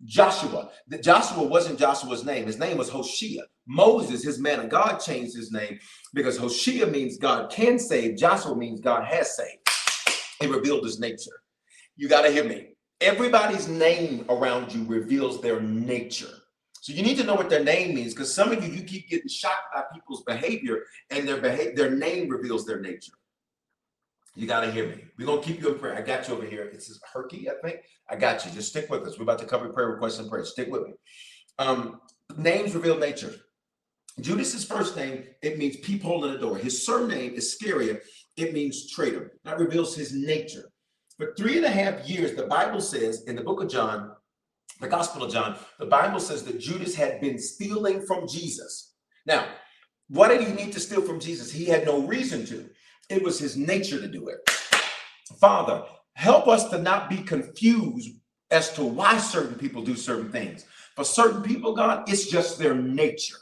[0.04, 0.70] Joshua.
[0.88, 2.46] The, Joshua wasn't Joshua's name.
[2.46, 3.42] His name was Hoshea.
[3.66, 5.78] Moses, his man of God, changed his name
[6.12, 8.16] because Hoshea means God can save.
[8.16, 9.68] Joshua means God has saved.
[10.40, 11.40] He revealed his nature.
[11.96, 12.74] You got to hear me.
[13.00, 16.30] Everybody's name around you reveals their nature.
[16.80, 19.08] So you need to know what their name means because some of you, you keep
[19.08, 23.14] getting shocked by people's behavior and their behavior, their name reveals their nature.
[24.36, 25.04] You got to hear me.
[25.16, 25.96] We're going to keep you in prayer.
[25.96, 26.64] I got you over here.
[26.64, 27.80] It says Herky, I think.
[28.10, 28.50] I got you.
[28.50, 29.16] Just stick with us.
[29.16, 30.44] We're about to cover prayer requests and prayer.
[30.44, 30.94] Stick with me.
[31.58, 32.00] Um,
[32.36, 33.34] names reveal nature.
[34.20, 36.56] Judas's first name, it means peephole in the door.
[36.56, 38.04] His surname is Iscariot.
[38.36, 39.32] It means traitor.
[39.44, 40.70] That reveals his nature.
[41.16, 44.12] For three and a half years, the Bible says in the book of John,
[44.80, 48.94] the Gospel of John, the Bible says that Judas had been stealing from Jesus.
[49.26, 49.46] Now,
[50.08, 51.52] what did he need to steal from Jesus?
[51.52, 52.68] He had no reason to.
[53.10, 54.48] It was his nature to do it.
[55.40, 55.82] Father,
[56.14, 58.10] help us to not be confused
[58.50, 60.64] as to why certain people do certain things.
[60.96, 63.36] For certain people, God, it's just their nature.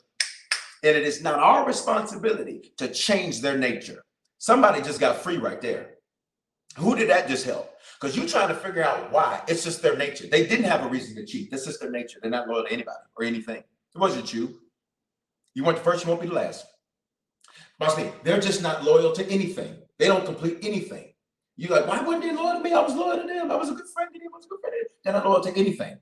[0.83, 4.03] And it is not our responsibility to change their nature.
[4.39, 5.91] Somebody just got free right there.
[6.79, 7.75] Who did that just help?
[8.01, 9.43] Because you're trying to figure out why.
[9.47, 10.27] It's just their nature.
[10.27, 11.51] They didn't have a reason to cheat.
[11.51, 12.19] That's just their nature.
[12.21, 13.59] They're not loyal to anybody or anything.
[13.59, 14.59] It wasn't you.
[15.55, 16.67] You weren't the first, you won't be the last.
[17.83, 18.13] Watch me.
[18.23, 19.77] They're just not loyal to anything.
[19.99, 21.13] They don't complete anything.
[21.57, 22.73] You're like, why weren't they loyal to me?
[22.73, 23.51] I was loyal to them.
[23.51, 24.29] I was a good friend to them.
[24.33, 24.75] I was a good friend.
[25.05, 25.99] They're not loyal to anything.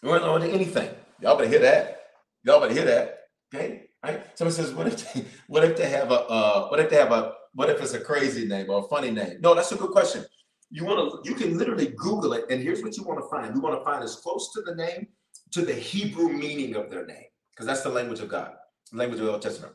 [0.00, 0.88] They weren't loyal to anything.
[1.20, 2.02] Y'all better hear that.
[2.44, 3.18] Y'all better hear that.
[3.52, 3.86] Okay.
[4.04, 4.38] Right?
[4.38, 7.10] Someone says, what if they, what if they have a uh, what if they have
[7.10, 9.38] a what if it's a crazy name or a funny name?
[9.40, 10.24] No, that's a good question.
[10.70, 13.52] You want to you can literally Google it, and here's what you want to find.
[13.54, 15.08] You want to find as close to the name
[15.50, 18.52] to the Hebrew meaning of their name, because that's the language of God,
[18.92, 19.74] language of the Old Testament.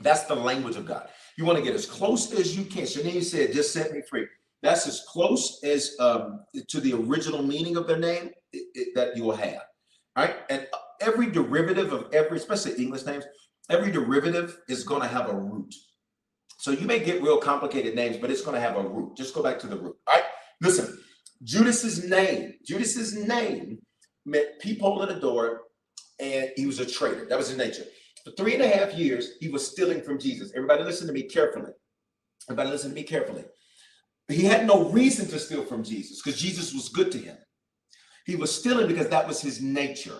[0.00, 1.08] That's the language of God.
[1.38, 2.82] You want to get as close as you can.
[2.82, 4.26] Shanae said, just set me free.
[4.62, 9.16] That's as close as um, to the original meaning of their name it, it, that
[9.16, 9.62] you will have.
[10.16, 10.36] Right.
[10.48, 10.66] And
[11.00, 13.24] every derivative of every, especially English names,
[13.68, 15.74] every derivative is going to have a root.
[16.58, 19.16] So you may get real complicated names, but it's going to have a root.
[19.16, 19.96] Just go back to the root.
[20.06, 20.24] All right.
[20.60, 20.98] Listen,
[21.42, 23.80] Judas's name, Judas's name
[24.24, 25.62] meant peephole in the door,
[26.18, 27.26] and he was a traitor.
[27.26, 27.84] That was his nature.
[28.24, 30.52] For three and a half years, he was stealing from Jesus.
[30.54, 31.72] Everybody listen to me carefully.
[32.48, 33.44] Everybody listen to me carefully.
[34.28, 37.36] He had no reason to steal from Jesus because Jesus was good to him.
[38.24, 40.18] He was stealing because that was his nature.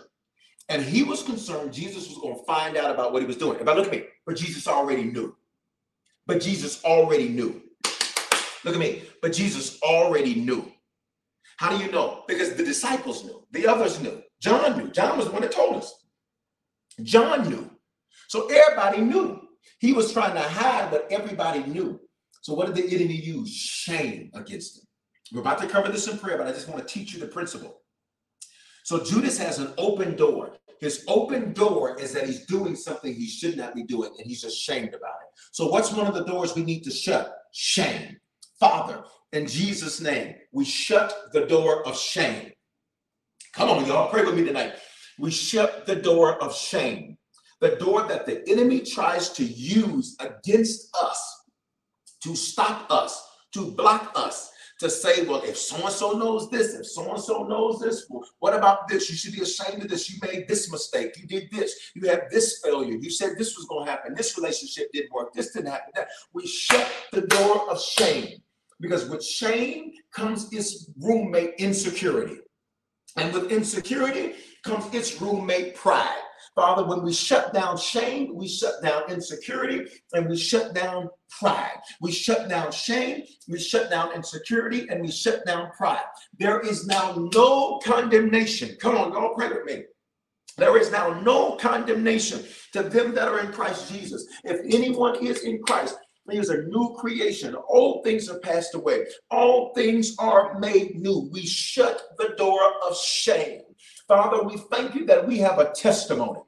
[0.68, 3.54] And he was concerned Jesus was going to find out about what he was doing.
[3.54, 4.04] Everybody look at me.
[4.26, 5.36] But Jesus already knew.
[6.26, 7.62] But Jesus already knew.
[8.64, 9.02] Look at me.
[9.22, 10.70] But Jesus already knew.
[11.58, 12.24] How do you know?
[12.26, 13.46] Because the disciples knew.
[13.52, 14.22] The others knew.
[14.40, 14.90] John knew.
[14.90, 15.94] John was the one that told us.
[17.02, 17.70] John knew.
[18.34, 19.40] So everybody knew.
[19.78, 22.00] He was trying to hide what everybody knew.
[22.42, 23.48] So what did the enemy use?
[23.48, 24.84] Shame against him.
[25.32, 27.28] We're about to cover this in prayer, but I just want to teach you the
[27.28, 27.82] principle.
[28.82, 30.56] So Judas has an open door.
[30.80, 34.42] His open door is that he's doing something he should not be doing, and he's
[34.42, 35.28] ashamed about it.
[35.52, 37.36] So, what's one of the doors we need to shut?
[37.52, 38.16] Shame.
[38.58, 42.50] Father, in Jesus' name, we shut the door of shame.
[43.52, 44.74] Come on, y'all, pray with me tonight.
[45.20, 47.16] We shut the door of shame,
[47.60, 51.42] the door that the enemy tries to use against us
[52.22, 56.74] to stop us, to block us, to say, well, if so and so knows this,
[56.74, 59.08] if so and so knows this, well, what about this?
[59.08, 60.10] You should be ashamed of this.
[60.10, 61.16] You made this mistake.
[61.16, 61.92] You did this.
[61.94, 62.96] You had this failure.
[62.96, 64.14] You said this was going to happen.
[64.14, 65.32] This relationship didn't work.
[65.32, 65.92] This didn't happen.
[65.94, 66.08] That.
[66.32, 68.42] We shut the door of shame
[68.80, 72.38] because with shame comes its roommate insecurity.
[73.16, 74.32] And with insecurity
[74.64, 76.23] comes its roommate pride.
[76.54, 81.08] Father, when we shut down shame, we shut down insecurity, and we shut down
[81.40, 81.80] pride.
[82.00, 86.04] We shut down shame, we shut down insecurity, and we shut down pride.
[86.38, 88.76] There is now no condemnation.
[88.80, 89.84] Come on, y'all pray with me.
[90.56, 94.24] There is now no condemnation to them that are in Christ Jesus.
[94.44, 95.96] If anyone is in Christ,
[96.30, 97.54] he is a new creation.
[97.54, 99.04] All things are passed away.
[99.30, 101.28] All things are made new.
[101.32, 103.62] We shut the door of shame.
[104.08, 106.40] Father, we thank you that we have a testimony.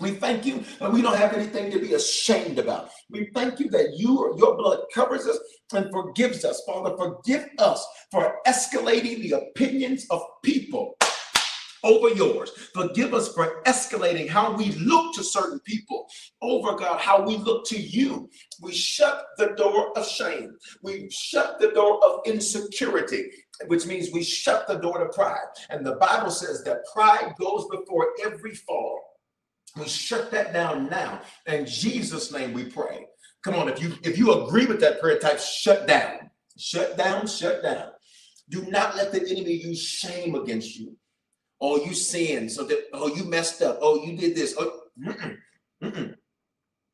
[0.00, 2.88] We thank you that we don't have anything to be ashamed about.
[3.10, 5.38] We thank you that you your blood covers us
[5.74, 6.62] and forgives us.
[6.66, 10.96] Father, forgive us for escalating the opinions of people
[11.82, 12.50] over yours.
[12.74, 16.06] Forgive us for escalating how we look to certain people
[16.40, 18.30] over God, how we look to you.
[18.62, 20.56] We shut the door of shame.
[20.82, 23.30] We shut the door of insecurity
[23.66, 25.46] which means we shut the door to pride.
[25.68, 29.00] And the Bible says that pride goes before every fall.
[29.78, 31.20] We shut that down now.
[31.46, 33.06] In Jesus' name we pray.
[33.44, 36.30] Come on, if you if you agree with that prayer type, shut down.
[36.58, 37.88] Shut down, shut down.
[38.50, 40.96] Do not let the enemy use shame against you.
[41.60, 42.50] Oh, you sinned.
[42.50, 43.78] So that oh, you messed up.
[43.80, 44.54] Oh, you did this.
[44.58, 45.36] Oh, mm-mm,
[45.82, 46.14] mm-mm.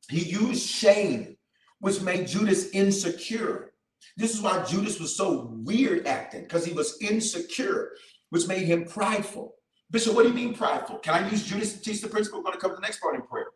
[0.09, 1.35] He used shame,
[1.79, 3.66] which made Judas insecure.
[4.15, 7.91] This is why Judas was so weird acting, because he was insecure,
[8.29, 9.55] which made him prideful.
[9.91, 10.97] Bishop, what do you mean prideful?
[10.97, 12.39] Can I use Judas to teach the principle?
[12.39, 13.47] We're going to come to the next part in prayer.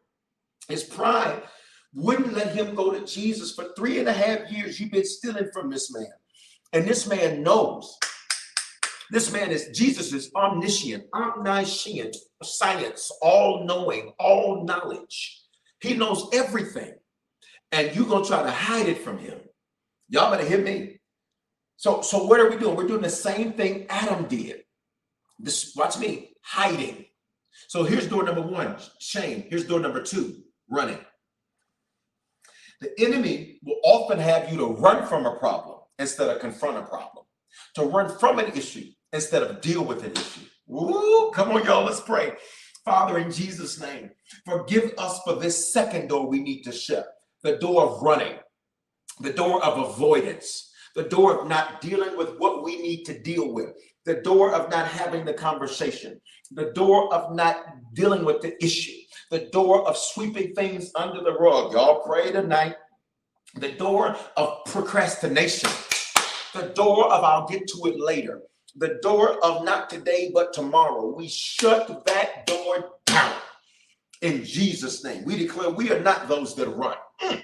[0.69, 1.41] His pride
[1.93, 4.79] wouldn't let him go to Jesus for three and a half years.
[4.79, 6.05] You've been stealing from this man.
[6.73, 7.97] And this man knows.
[9.09, 15.41] This man is, Jesus is omniscient, omniscient, science, all knowing, all knowledge.
[15.81, 16.93] He knows everything.
[17.73, 19.39] And you're going to try to hide it from him.
[20.11, 20.99] Y'all better hit me.
[21.77, 22.75] So, so what are we doing?
[22.75, 24.63] We're doing the same thing Adam did.
[25.39, 27.05] This, watch me, hiding.
[27.69, 29.45] So here's door number one, shame.
[29.49, 30.99] Here's door number two, running.
[32.81, 36.81] The enemy will often have you to run from a problem instead of confront a
[36.81, 37.25] problem,
[37.75, 40.41] to run from an issue instead of deal with an issue.
[40.69, 42.33] Ooh, come on, y'all, let's pray.
[42.83, 44.09] Father, in Jesus' name,
[44.45, 47.07] forgive us for this second door we need to shut
[47.43, 48.35] the door of running,
[49.21, 53.53] the door of avoidance, the door of not dealing with what we need to deal
[53.53, 53.69] with,
[54.05, 56.19] the door of not having the conversation,
[56.51, 58.97] the door of not dealing with the issue,
[59.29, 61.73] the door of sweeping things under the rug.
[61.73, 62.75] Y'all pray tonight.
[63.55, 65.69] The door of procrastination,
[66.53, 68.41] the door of I'll get to it later,
[68.77, 71.13] the door of not today but tomorrow.
[71.13, 73.35] We shut that door down
[74.21, 75.25] in Jesus' name.
[75.25, 76.95] We declare we are not those that run.
[77.21, 77.43] Mm.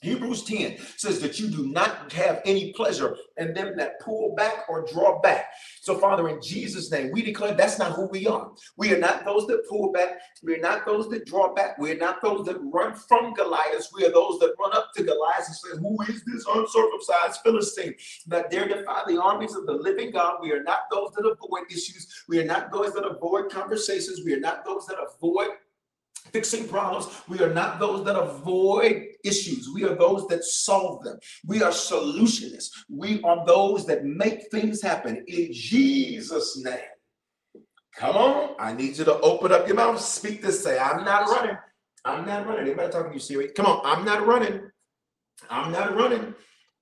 [0.00, 4.64] Hebrews 10 says that you do not have any pleasure in them that pull back
[4.68, 5.46] or draw back.
[5.80, 8.52] So, Father, in Jesus' name, we declare that's not who we are.
[8.76, 10.20] We are not those that pull back.
[10.42, 11.78] We are not those that draw back.
[11.78, 13.88] We are not those that run from Goliath.
[13.94, 17.94] We are those that run up to Goliath and say, Who is this uncircumcised Philistine
[18.28, 20.38] that dare defy the armies of the living God?
[20.40, 22.24] We are not those that avoid issues.
[22.28, 24.22] We are not those that avoid conversations.
[24.24, 25.50] We are not those that avoid
[26.32, 27.08] fixing problems.
[27.28, 29.70] We are not those that avoid issues.
[29.74, 31.18] We are those that solve them.
[31.46, 32.70] We are solutionists.
[32.88, 36.78] We are those that make things happen in Jesus' name.
[37.96, 38.54] Come on.
[38.58, 40.00] I need you to open up your mouth.
[40.00, 40.62] Speak this.
[40.62, 41.56] Say, I'm not running.
[42.04, 42.62] I'm not running.
[42.62, 43.48] Anybody talking to you, Siri?
[43.48, 43.80] Come on.
[43.84, 44.60] I'm not running.
[45.50, 46.34] I'm not running.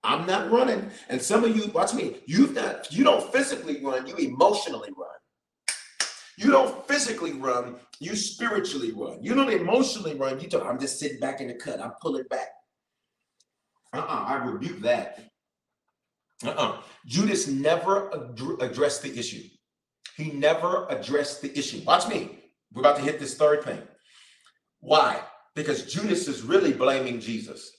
[0.07, 0.91] I'm not running.
[1.09, 2.18] And some of you, watch me.
[2.26, 5.09] You've not, you don't physically run, you emotionally run.
[6.39, 9.22] You don't physically run, you spiritually run.
[9.22, 10.39] You don't emotionally run.
[10.39, 11.80] You talk, I'm just sitting back in the cut.
[11.80, 12.49] I'm pulling back.
[13.93, 15.30] Uh-uh, I rebuke that.
[16.45, 16.82] Uh-uh.
[17.07, 19.43] Judas never ad- addressed the issue.
[20.16, 21.80] He never addressed the issue.
[21.87, 22.45] Watch me.
[22.72, 23.80] We're about to hit this third thing.
[24.80, 25.20] Why?
[25.55, 27.72] Because Judas is really blaming Jesus.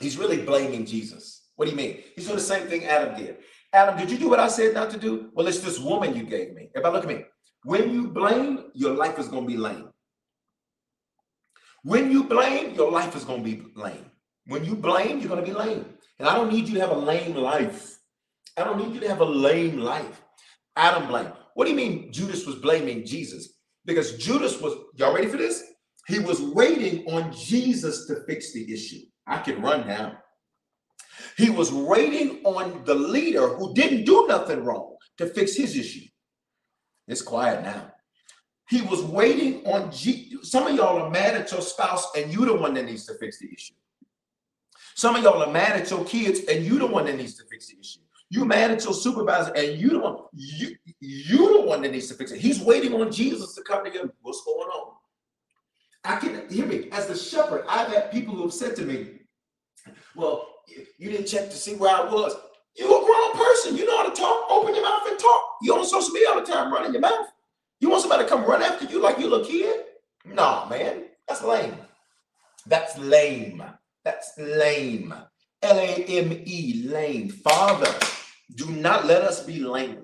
[0.00, 1.48] He's really blaming Jesus.
[1.56, 2.02] What do you mean?
[2.16, 3.36] He's doing the same thing Adam did.
[3.74, 5.30] Adam, did you do what I said not to do?
[5.34, 6.70] Well, it's this woman you gave me.
[6.74, 7.24] Everybody look at me.
[7.64, 9.88] When you blame, your life is going to be lame.
[11.84, 14.10] When you blame, your life is going to be lame.
[14.46, 15.84] When you blame, you're going to be lame.
[16.18, 17.98] And I don't need you to have a lame life.
[18.56, 20.22] I don't need you to have a lame life.
[20.76, 21.32] Adam blame.
[21.54, 23.54] What do you mean Judas was blaming Jesus?
[23.84, 25.62] Because Judas was, y'all ready for this?
[26.08, 29.00] He was waiting on Jesus to fix the issue.
[29.26, 30.18] I can run now.
[31.36, 36.06] He was waiting on the leader who didn't do nothing wrong to fix his issue.
[37.08, 37.92] It's quiet now.
[38.68, 40.36] He was waiting on G.
[40.42, 43.14] Some of y'all are mad at your spouse, and you the one that needs to
[43.14, 43.74] fix the issue.
[44.94, 47.44] Some of y'all are mad at your kids, and you the one that needs to
[47.50, 48.00] fix the issue.
[48.30, 52.08] You mad at your supervisor, and you the one you you the one that needs
[52.08, 52.40] to fix it.
[52.40, 54.10] He's waiting on Jesus to come to him.
[54.22, 54.94] What's going on?
[56.04, 57.64] I can hear me as the shepherd.
[57.68, 59.20] I've had people who have said to me,
[60.14, 60.48] "Well,
[60.98, 62.34] you didn't check to see where I was."
[62.76, 63.76] You a grown person.
[63.76, 64.50] You know how to talk.
[64.50, 65.56] Open your mouth and talk.
[65.62, 67.26] You on social media all the time running your mouth.
[67.80, 69.84] You want somebody to come run after you like you a kid?
[70.24, 71.04] Nah, man.
[71.28, 71.76] That's lame.
[72.66, 73.62] That's lame.
[74.04, 75.14] That's lame.
[75.62, 77.28] L-A-M-E, lame.
[77.28, 77.92] Father,
[78.54, 80.02] do not let us be lame.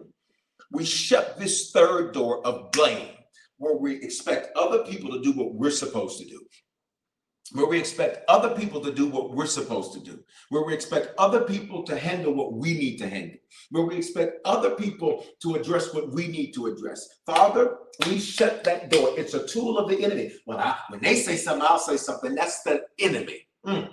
[0.70, 3.08] We shut this third door of blame
[3.56, 6.40] where we expect other people to do what we're supposed to do
[7.53, 11.14] where we expect other people to do what we're supposed to do, where we expect
[11.18, 13.38] other people to handle what we need to handle,
[13.70, 17.20] where we expect other people to address what we need to address.
[17.24, 17.76] Father,
[18.07, 19.14] we shut that door.
[19.16, 20.32] It's a tool of the enemy.
[20.44, 22.34] When I when they say something, I'll say something.
[22.34, 23.46] That's the enemy.
[23.66, 23.90] Mm.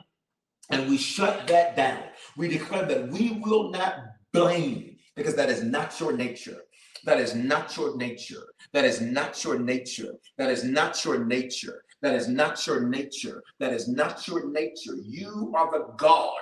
[0.71, 2.03] And we shut that down.
[2.37, 3.95] We declare that we will not
[4.33, 6.57] blame because that is not your nature.
[7.05, 8.43] That is not your nature.
[8.73, 10.13] That is not your nature.
[10.37, 11.83] That is not your nature.
[12.05, 13.41] That is not your nature.
[13.59, 14.95] That is not your nature.
[15.03, 16.37] You are the God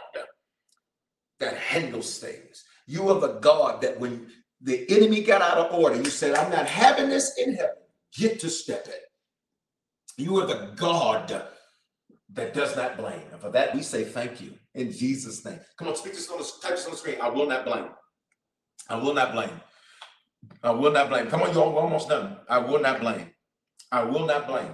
[1.40, 2.66] that handles things.
[2.86, 4.28] You are the God that when
[4.60, 7.78] the enemy got out of order, you said, I'm not having this in heaven.
[8.14, 9.04] Get to step it.
[10.18, 11.44] You are the God
[12.34, 13.24] that does not blame.
[13.32, 15.62] And for that, we say thank you in Jesus' name.
[15.78, 17.22] Come on, speak this on the type this on the screen.
[17.22, 17.88] I will not blame.
[18.90, 19.62] I will not blame.
[20.62, 21.28] I will not blame.
[21.28, 22.36] Come on, you're almost done.
[22.50, 23.32] I will not blame.
[23.94, 24.74] I will not blame.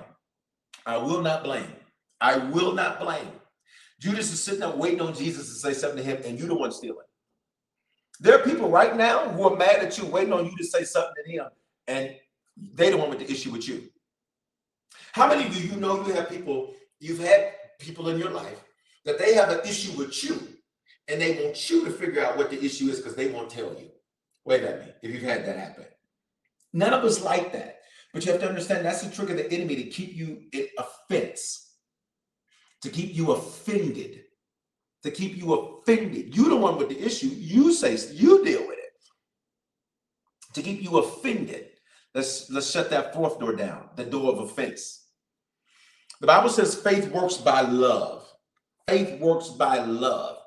[0.86, 1.72] I will not blame.
[2.22, 3.32] I will not blame.
[4.00, 6.56] Judas is sitting there waiting on Jesus to say something to him, and you the
[6.56, 7.06] one stealing.
[8.20, 10.84] There are people right now who are mad at you, waiting on you to say
[10.84, 11.50] something to them,
[11.88, 12.16] and
[12.74, 13.90] they the one with the issue with you.
[15.14, 18.64] How many do you know you have people, you've had people in your life
[19.06, 20.48] that they have an issue with you,
[21.08, 23.70] and they want you to figure out what the issue is because they won't tell
[23.70, 23.90] you.
[24.46, 25.86] Wait a minute, if you've had that happen.
[26.74, 27.79] None of us like that.
[28.14, 30.68] But you have to understand that's the trick of the enemy to keep you in
[30.78, 31.76] offense,
[32.84, 34.22] to keep you offended,
[35.03, 36.36] to keep you offended.
[36.36, 37.28] You the one with the issue.
[37.28, 38.93] You say you deal with it.
[40.55, 41.70] to keep you offended.
[42.16, 45.07] Let's let's shut that fourth door down, the door of offense.
[46.22, 48.28] The Bible says faith works by love.
[48.88, 50.38] Faith works by love.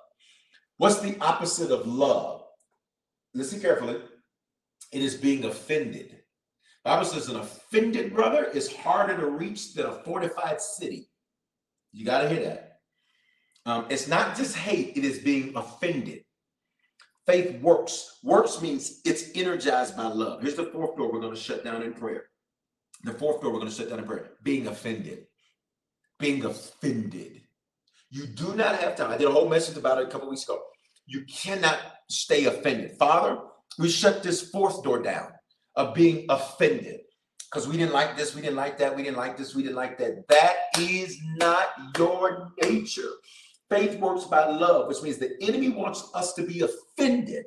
[0.78, 2.44] What's the opposite of love?
[3.34, 3.98] Listen carefully.
[4.92, 6.21] It is being offended.
[6.84, 11.08] Bible says an offended brother is harder to reach than a fortified city.
[11.92, 12.80] You got to hear that.
[13.64, 16.24] Um, it's not just hate, it is being offended.
[17.26, 18.18] Faith works.
[18.24, 20.42] Works means it's energized by love.
[20.42, 22.24] Here's the fourth door we're going to shut down in prayer.
[23.04, 25.26] The fourth door we're going to shut down in prayer being offended.
[26.18, 27.42] Being offended.
[28.10, 29.10] You do not have time.
[29.10, 30.60] I did a whole message about it a couple weeks ago.
[31.06, 31.78] You cannot
[32.10, 32.96] stay offended.
[32.98, 33.38] Father,
[33.78, 35.32] we shut this fourth door down
[35.76, 37.00] of being offended
[37.52, 39.76] because we didn't like this, we didn't like that, we didn't like this, we didn't
[39.76, 40.26] like that.
[40.28, 41.68] That is not
[41.98, 43.10] your nature.
[43.68, 47.44] Faith works by love, which means the enemy wants us to be offended.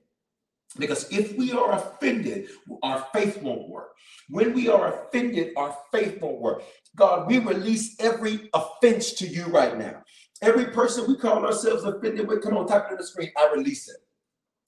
[0.77, 2.49] Because if we are offended,
[2.83, 3.95] our faith won't work.
[4.29, 6.61] When we are offended, our faith won't work.
[6.95, 10.03] God, we release every offense to you right now.
[10.41, 13.31] Every person we call ourselves offended with, come on, type it on the screen.
[13.37, 13.97] I release it.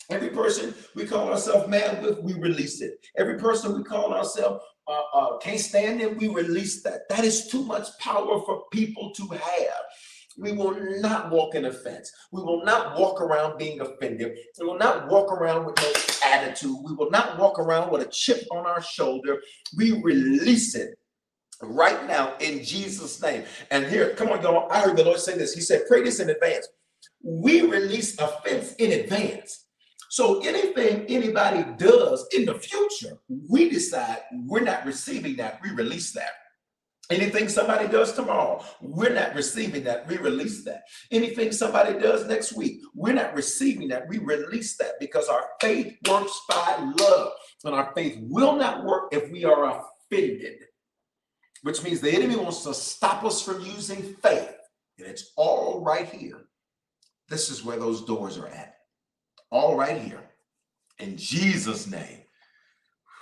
[0.10, 3.06] Every person we call ourselves mad with, we release it.
[3.18, 7.10] Every person we call ourselves uh, uh, can't stand it, we release that.
[7.10, 9.84] That is too much power for people to have.
[10.38, 12.12] We will not walk in offense.
[12.32, 14.38] We will not walk around being offended.
[14.60, 15.92] We will not walk around with no
[16.26, 16.78] attitude.
[16.86, 19.42] We will not walk around with a chip on our shoulder.
[19.76, 20.98] We release it
[21.62, 23.44] right now in Jesus' name.
[23.72, 24.72] And here, come on, y'all.
[24.72, 25.54] I heard the Lord say this.
[25.54, 26.68] He said, Pray this in advance.
[27.24, 29.66] We release offense in advance.
[30.10, 35.60] So anything anybody does in the future, we decide we're not receiving that.
[35.62, 36.32] We release that.
[37.10, 40.08] Anything somebody does tomorrow, we're not receiving that.
[40.08, 40.84] We release that.
[41.10, 44.10] Anything somebody does next week, we're not receiving that.
[44.10, 47.32] We release that because our faith works by love.
[47.64, 49.82] And our faith will not work if we are
[50.12, 50.60] offended,
[51.64, 54.56] which means the enemy wants to stop us from using faith.
[54.98, 56.48] And it's all right here.
[57.30, 58.77] This is where those doors are at.
[59.50, 60.24] All right here.
[61.00, 62.20] In Jesus' name.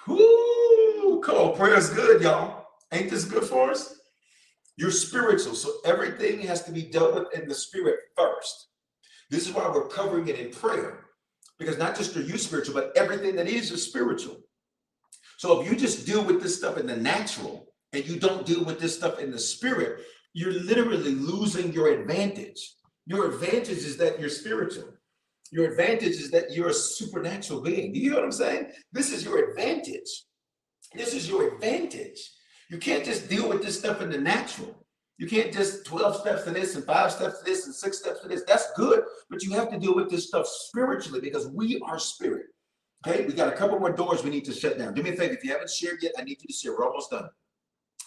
[0.08, 1.52] Whoo, cool.
[1.52, 2.68] Prayer's good, y'all.
[2.92, 4.00] Ain't this good for us?
[4.78, 8.68] You're spiritual, so everything has to be dealt with in the spirit first.
[9.30, 11.06] This is why we're covering it in prayer,
[11.58, 14.38] because not just are you spiritual, but everything that is is spiritual.
[15.38, 18.64] So if you just deal with this stuff in the natural and you don't deal
[18.64, 20.02] with this stuff in the spirit,
[20.34, 22.76] you're literally losing your advantage.
[23.06, 24.90] Your advantage is that you're spiritual.
[25.56, 27.94] Your advantage is that you're a supernatural being.
[27.94, 28.72] Do you hear what I'm saying?
[28.92, 30.26] This is your advantage.
[30.94, 32.20] This is your advantage.
[32.70, 34.86] You can't just deal with this stuff in the natural.
[35.18, 38.20] You can't just 12 steps to this and five steps to this and six steps
[38.20, 38.44] to this.
[38.46, 42.48] That's good, but you have to deal with this stuff spiritually because we are spirit.
[43.08, 44.94] Okay, we got a couple more doors we need to shut down.
[44.94, 46.74] Do me a favor, if you haven't shared yet, I need you to share.
[46.74, 47.30] We're almost done.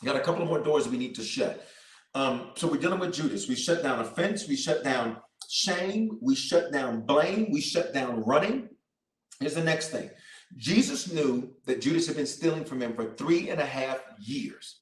[0.03, 1.67] We got a couple more doors we need to shut.
[2.15, 3.49] Um, so we're dealing with Judas.
[3.49, 5.17] We shut down offense, we shut down
[5.49, 8.69] shame, we shut down blame, we shut down running.
[9.41, 10.11] Here's the next thing
[10.57, 14.81] Jesus knew that Judas had been stealing from him for three and a half years.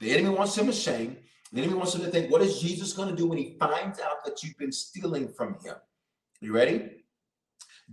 [0.00, 1.16] The enemy wants him ashamed.
[1.52, 4.00] The enemy wants him to think, what is Jesus going to do when he finds
[4.00, 5.76] out that you've been stealing from him?
[6.40, 6.90] You ready?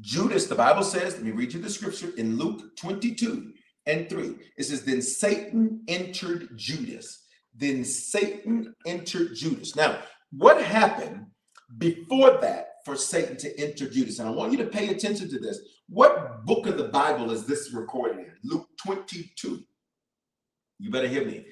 [0.02, 3.54] Judas, the Bible says, let me read you the scripture in Luke 22
[3.86, 4.36] and 3.
[4.58, 7.26] It says, Then Satan entered Judas.
[7.56, 9.76] Then Satan entered Judas.
[9.76, 10.00] Now,
[10.32, 11.28] what happened
[11.78, 14.20] before that for Satan to enter Judas.
[14.20, 15.60] And I want you to pay attention to this.
[15.88, 18.34] What book of the Bible is this recorded in?
[18.44, 19.64] Luke 22.
[20.80, 21.46] You better hear me.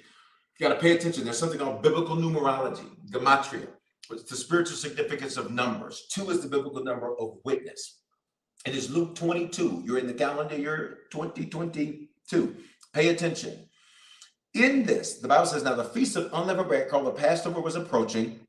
[0.60, 1.24] You got to pay attention.
[1.24, 3.68] There's something called biblical numerology, gematria,
[4.10, 6.08] which is the spiritual significance of numbers.
[6.12, 8.02] Two is the biblical number of witness.
[8.66, 9.84] It is Luke 22.
[9.86, 12.56] You're in the calendar year 2022.
[12.94, 13.68] Pay attention.
[14.54, 17.76] In this, the Bible says, now the feast of unleavened bread called the Passover was
[17.76, 18.42] approaching.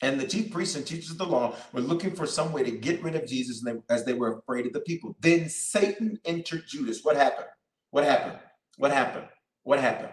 [0.00, 2.70] And the chief priests and teachers of the law were looking for some way to
[2.70, 5.16] get rid of Jesus as they were afraid of the people.
[5.20, 7.02] Then Satan entered Judas.
[7.02, 7.48] What happened?
[7.90, 8.38] What happened?
[8.76, 9.26] What happened?
[9.64, 10.12] What happened?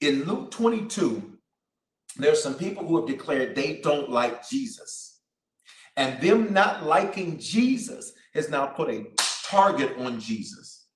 [0.00, 1.38] In Luke 22,
[2.16, 5.20] there's some people who have declared they don't like Jesus.
[5.96, 9.06] And them not liking Jesus has now put a
[9.44, 10.86] target on Jesus.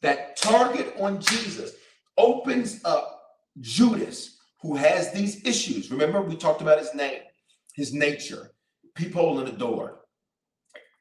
[0.00, 1.72] That target on Jesus
[2.16, 3.20] opens up
[3.60, 5.90] Judas, who has these issues.
[5.90, 7.20] Remember, we talked about his name
[7.74, 8.52] his nature.
[8.94, 10.00] Peephole in the door.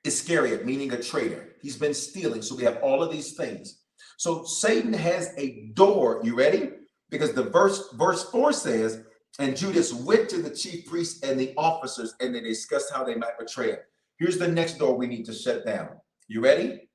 [0.03, 1.55] Iscariot, meaning a traitor.
[1.61, 2.41] He's been stealing.
[2.41, 3.83] So we have all of these things.
[4.17, 6.21] So Satan has a door.
[6.23, 6.71] You ready?
[7.09, 9.03] Because the verse verse 4 says,
[9.39, 13.15] and Judas went to the chief priests and the officers, and they discussed how they
[13.15, 13.79] might betray him.
[14.17, 15.89] Here's the next door we need to shut down.
[16.27, 16.89] You ready?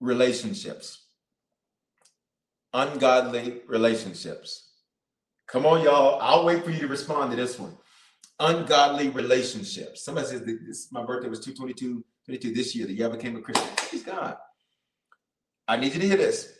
[0.00, 0.98] Relationships.
[2.72, 4.70] ungodly relationships.
[5.48, 6.20] Come on, y'all.
[6.20, 7.76] I'll wait for you to respond to this one.
[8.40, 10.02] Ungodly relationships.
[10.02, 12.88] Somebody says this, my birthday was 222, 22 this year.
[12.88, 13.68] Year I became a Christian.
[13.76, 14.36] Praise God.
[15.68, 16.52] I need you to hear this.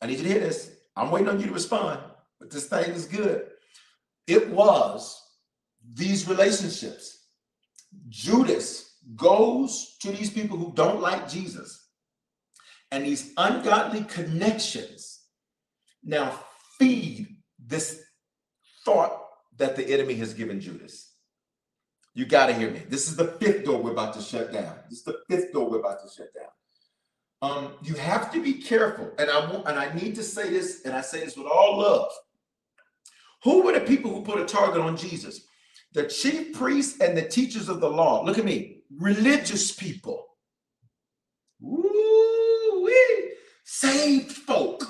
[0.00, 0.70] I need you to hear this.
[0.96, 2.00] I'm waiting on you to respond,
[2.38, 3.48] but this thing is good.
[4.26, 5.20] It was
[5.94, 7.26] these relationships.
[8.08, 11.88] Judas goes to these people who don't like Jesus
[12.90, 15.20] and these ungodly connections
[16.02, 16.38] now
[16.78, 18.02] feed this
[18.84, 19.27] thought
[19.58, 21.12] that the enemy has given Judas.
[22.14, 22.82] You got to hear me.
[22.88, 24.74] This is the fifth door we're about to shut down.
[24.88, 26.48] This is the fifth door we're about to shut down.
[27.40, 30.82] Um, you have to be careful, and I want, and I need to say this,
[30.84, 32.10] and I say this with all love.
[33.44, 35.46] Who were the people who put a target on Jesus?
[35.92, 38.24] The chief priests and the teachers of the law.
[38.24, 40.26] Look at me, religious people.
[41.60, 42.90] Woo,
[43.64, 44.82] saved folk.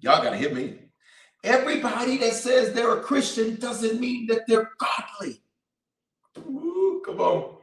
[0.00, 0.87] Y'all got to hear me.
[1.44, 5.40] Everybody that says they're a Christian doesn't mean that they're godly.
[6.38, 7.56] Ooh, come on.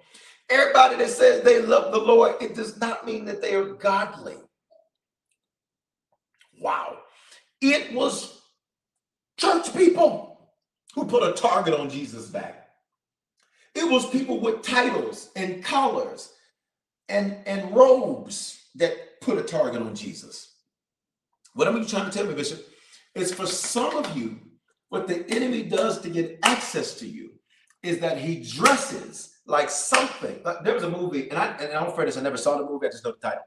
[0.49, 4.35] Everybody that says they love the Lord, it does not mean that they are godly.
[6.59, 6.99] Wow.
[7.61, 8.41] It was
[9.37, 10.49] church people
[10.93, 12.69] who put a target on Jesus' back.
[13.73, 16.31] It was people with titles and collars
[17.09, 20.53] and, and robes that put a target on Jesus.
[21.53, 22.65] What am I trying to tell me, Bishop?
[23.15, 24.39] It's for some of you,
[24.89, 27.31] what the enemy does to get access to you
[27.81, 30.41] is that he dresses like something.
[30.43, 32.65] Like there was a movie, and I and I'm afraid this, I never saw the
[32.65, 33.43] movie, I just know the title.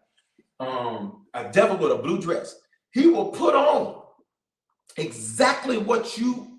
[0.60, 2.56] Um, a devil with a blue dress.
[2.92, 4.02] He will put on
[4.96, 6.58] exactly what you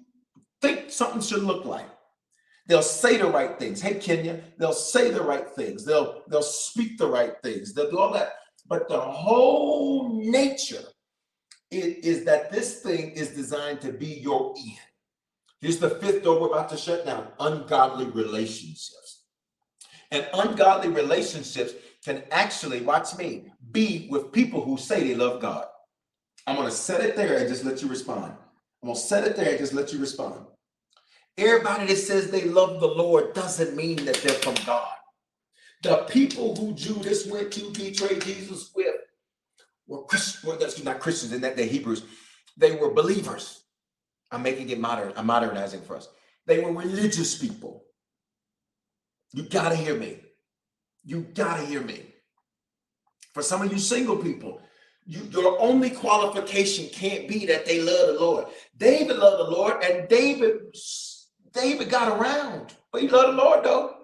[0.61, 1.87] think something should look like.
[2.67, 3.81] They'll say the right things.
[3.81, 5.83] Hey, Kenya, they'll say the right things.
[5.83, 7.73] They'll they'll speak the right things.
[7.73, 8.33] They'll do all that.
[8.67, 10.83] But the whole nature
[11.71, 14.77] it is that this thing is designed to be your end.
[15.61, 19.23] Here's the fifth door we're about to shut down ungodly relationships.
[20.11, 25.65] And ungodly relationships can actually, watch me, be with people who say they love God.
[26.47, 28.33] I'm going to set it there and just let you respond.
[28.81, 30.45] I'm going to set it there and just let you respond.
[31.37, 34.89] Everybody that says they love the Lord doesn't mean that they're from God.
[35.83, 38.95] The people who Judas went to betray Jesus with
[39.89, 42.03] were Christians, not Christians in that they're Hebrews.
[42.55, 43.63] They were believers.
[44.31, 46.07] I'm making it modern, I'm modernizing for us.
[46.45, 47.83] They were religious people.
[49.33, 50.19] You gotta hear me.
[51.03, 52.03] You gotta hear me.
[53.33, 54.61] For some of you single people,
[55.05, 58.45] you, your only qualification can't be that they love the Lord.
[58.77, 60.75] David loved the Lord, and David,
[61.51, 63.95] David got around, but he loved the Lord though.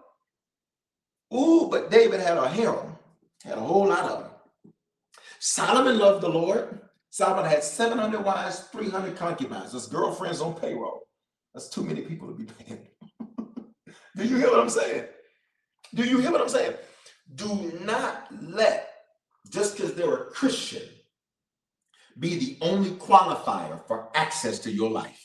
[1.33, 2.95] Ooh, but David had a harem,
[3.43, 4.24] had a whole lot of them.
[5.39, 6.81] Solomon loved the Lord.
[7.09, 9.71] Solomon had 700 wives, 300 concubines.
[9.71, 11.07] That's girlfriends on payroll.
[11.53, 12.87] That's too many people to be paying.
[14.17, 15.05] Do you hear what I'm saying?
[15.93, 16.73] Do you hear what I'm saying?
[17.33, 18.89] Do not let,
[19.49, 20.83] just because they're a Christian,
[22.19, 25.21] be the only qualifier for access to your life.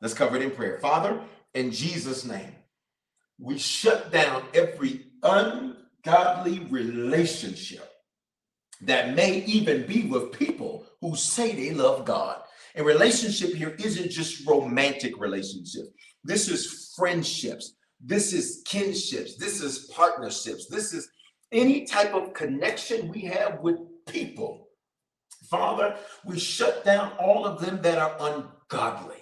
[0.00, 0.78] Let's cover it in prayer.
[0.78, 1.20] Father,
[1.54, 2.54] in Jesus' name,
[3.38, 7.89] we shut down every ungodly relationship
[8.82, 12.40] that may even be with people who say they love God.
[12.74, 15.88] And relationship here isn't just romantic relationships.
[16.24, 17.74] This is friendships.
[18.02, 19.36] This is kinships.
[19.36, 20.66] This is partnerships.
[20.68, 21.08] This is
[21.52, 23.76] any type of connection we have with
[24.06, 24.68] people.
[25.50, 29.16] Father, we shut down all of them that are ungodly,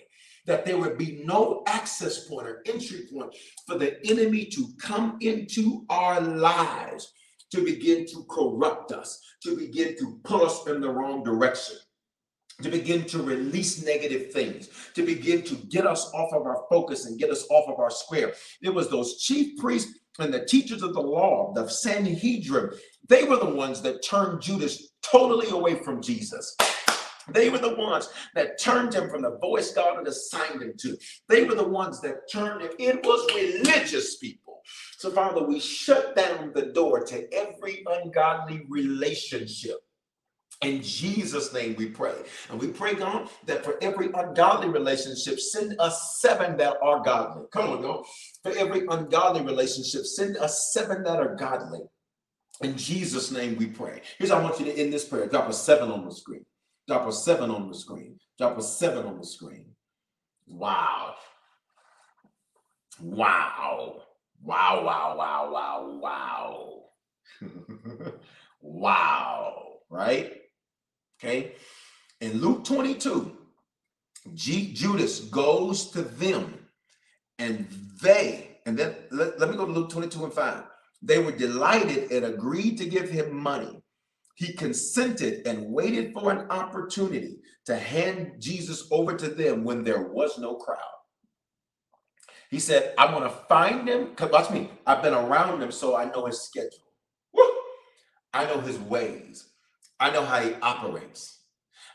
[0.46, 3.34] that there would be no access point or entry point
[3.66, 7.12] for the enemy to come into our lives
[7.52, 11.76] to begin to corrupt us, to begin to pull us in the wrong direction,
[12.62, 17.06] to begin to release negative things, to begin to get us off of our focus
[17.06, 18.32] and get us off of our square.
[18.62, 22.70] It was those chief priests and the teachers of the law, the Sanhedrin,
[23.08, 26.56] they were the ones that turned Judas totally away from Jesus.
[27.30, 30.96] They were the ones that turned him from the voice God had assigned him to.
[31.28, 32.70] They were the ones that turned him.
[32.78, 34.47] It was religious people
[34.98, 39.78] so, Father, we shut down the door to every ungodly relationship.
[40.62, 42.16] In Jesus' name we pray.
[42.50, 47.44] And we pray, God, that for every ungodly relationship, send us seven that are godly.
[47.52, 48.04] Come on, God.
[48.42, 51.80] For every ungodly relationship, send us seven that are godly.
[52.60, 54.02] In Jesus' name we pray.
[54.18, 55.28] Here's how I want you to end this prayer.
[55.28, 56.44] Drop a seven on the screen.
[56.88, 58.18] Drop a seven on the screen.
[58.36, 59.66] Drop a seven on the screen.
[60.48, 61.14] Wow.
[63.00, 64.02] Wow.
[64.42, 66.90] Wow, wow, wow, wow,
[67.42, 68.12] wow.
[68.60, 70.32] wow, right?
[71.18, 71.52] Okay.
[72.20, 73.36] In Luke 22,
[74.34, 76.58] G- Judas goes to them
[77.38, 77.68] and
[78.02, 80.64] they, and then let, let me go to Luke 22 and 5.
[81.02, 83.82] They were delighted and agreed to give him money.
[84.36, 90.02] He consented and waited for an opportunity to hand Jesus over to them when there
[90.02, 90.78] was no crowd.
[92.50, 94.08] He said, I'm going to find him.
[94.18, 96.84] Watch me, I've been around him, so I know his schedule.
[97.32, 97.44] Woo!
[98.32, 99.48] I know his ways.
[100.00, 101.40] I know how he operates.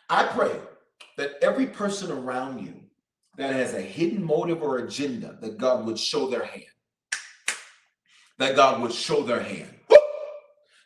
[0.10, 0.51] I pray
[1.18, 2.76] that every person around you
[3.38, 6.66] that has a hidden motive or agenda, that God would show their hand.
[8.38, 9.74] That God would show their hand.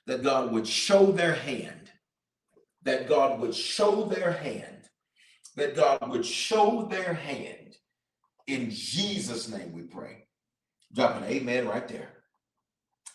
[0.06, 1.92] That God would show their hand.
[2.84, 4.90] That God would show their hand.
[5.56, 7.77] That God would show their hand.
[8.48, 10.26] In Jesus' name we pray.
[10.94, 12.10] Drop an amen right there.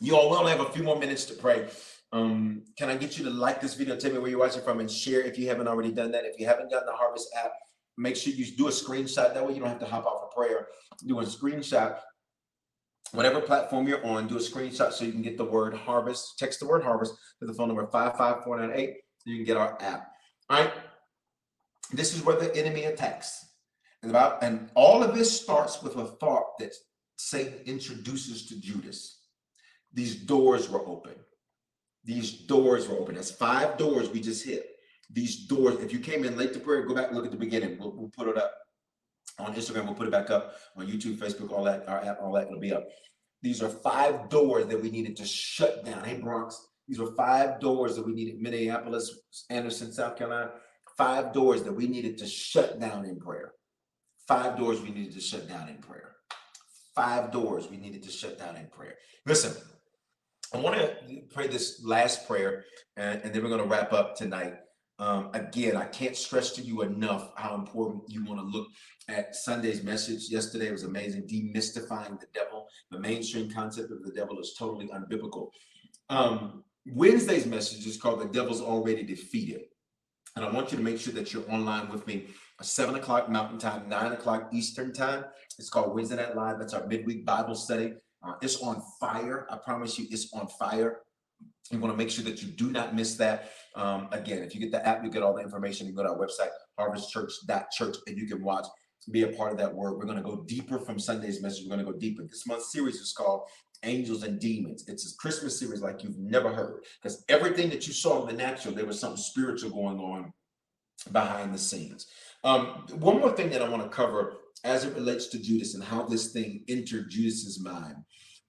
[0.00, 1.68] You all will have a few more minutes to pray.
[2.12, 3.96] Um, can I get you to like this video?
[3.96, 6.26] Tell me where you're watching from and share if you haven't already done that.
[6.26, 7.52] If you haven't gotten the Harvest app,
[7.96, 9.32] make sure you do a screenshot.
[9.32, 10.68] That way you don't have to hop off a prayer.
[11.06, 11.98] Do a screenshot.
[13.12, 16.38] Whatever platform you're on, do a screenshot so you can get the word harvest.
[16.38, 20.10] Text the word harvest to the phone number 55498 so you can get our app.
[20.50, 20.72] All right.
[21.92, 23.51] This is where the enemy attacks.
[24.02, 26.74] And about and all of this starts with a thought that
[27.16, 29.20] Satan introduces to Judas.
[29.92, 31.14] These doors were open.
[32.04, 33.14] These doors were open.
[33.14, 34.66] That's five doors we just hit.
[35.10, 37.36] These doors, if you came in late to prayer, go back and look at the
[37.36, 37.78] beginning.
[37.78, 38.52] We'll, we'll put it up
[39.38, 39.84] on Instagram.
[39.84, 42.58] We'll put it back up on YouTube, Facebook, all that, our app, all that will
[42.58, 42.88] be up.
[43.42, 46.04] These are five doors that we needed to shut down.
[46.04, 48.40] Hey, Bronx, these were five doors that we needed.
[48.40, 49.18] Minneapolis,
[49.50, 50.52] Anderson, South Carolina,
[50.96, 53.52] five doors that we needed to shut down in prayer.
[54.32, 56.12] Five doors we needed to shut down in prayer.
[56.94, 58.94] Five doors we needed to shut down in prayer.
[59.26, 59.52] Listen,
[60.54, 62.64] I want to pray this last prayer,
[62.96, 64.54] and, and then we're going to wrap up tonight.
[64.98, 68.68] Um, again, I can't stress to you enough how important you want to look
[69.06, 70.30] at Sunday's message.
[70.30, 72.66] Yesterday was amazing, demystifying the devil.
[72.90, 75.50] The mainstream concept of the devil is totally unbiblical.
[76.08, 79.64] Um, Wednesday's message is called "The Devil's Already Defeated,"
[80.36, 82.26] and I want you to make sure that you're online with me.
[82.60, 85.24] Seven o'clock Mountain Time, nine o'clock Eastern Time.
[85.58, 86.58] It's called Wednesday Night Live.
[86.58, 87.94] That's our midweek Bible study.
[88.22, 89.46] Uh, it's on fire.
[89.50, 91.00] I promise you, it's on fire.
[91.70, 93.50] You want to make sure that you do not miss that.
[93.74, 95.86] Um, again, if you get the app, you get all the information.
[95.86, 98.66] You go to our website, harvestchurch.church, and you can watch,
[99.10, 99.98] be a part of that work.
[99.98, 101.64] We're going to go deeper from Sunday's message.
[101.64, 102.22] We're going to go deeper.
[102.22, 103.48] This month's series is called
[103.84, 104.84] Angels and Demons.
[104.88, 108.42] It's a Christmas series like you've never heard because everything that you saw in the
[108.42, 110.32] natural, there was something spiritual going on
[111.10, 112.06] behind the scenes.
[112.44, 114.34] Um, one more thing that I want to cover
[114.64, 117.96] as it relates to Judas and how this thing entered Judas's mind.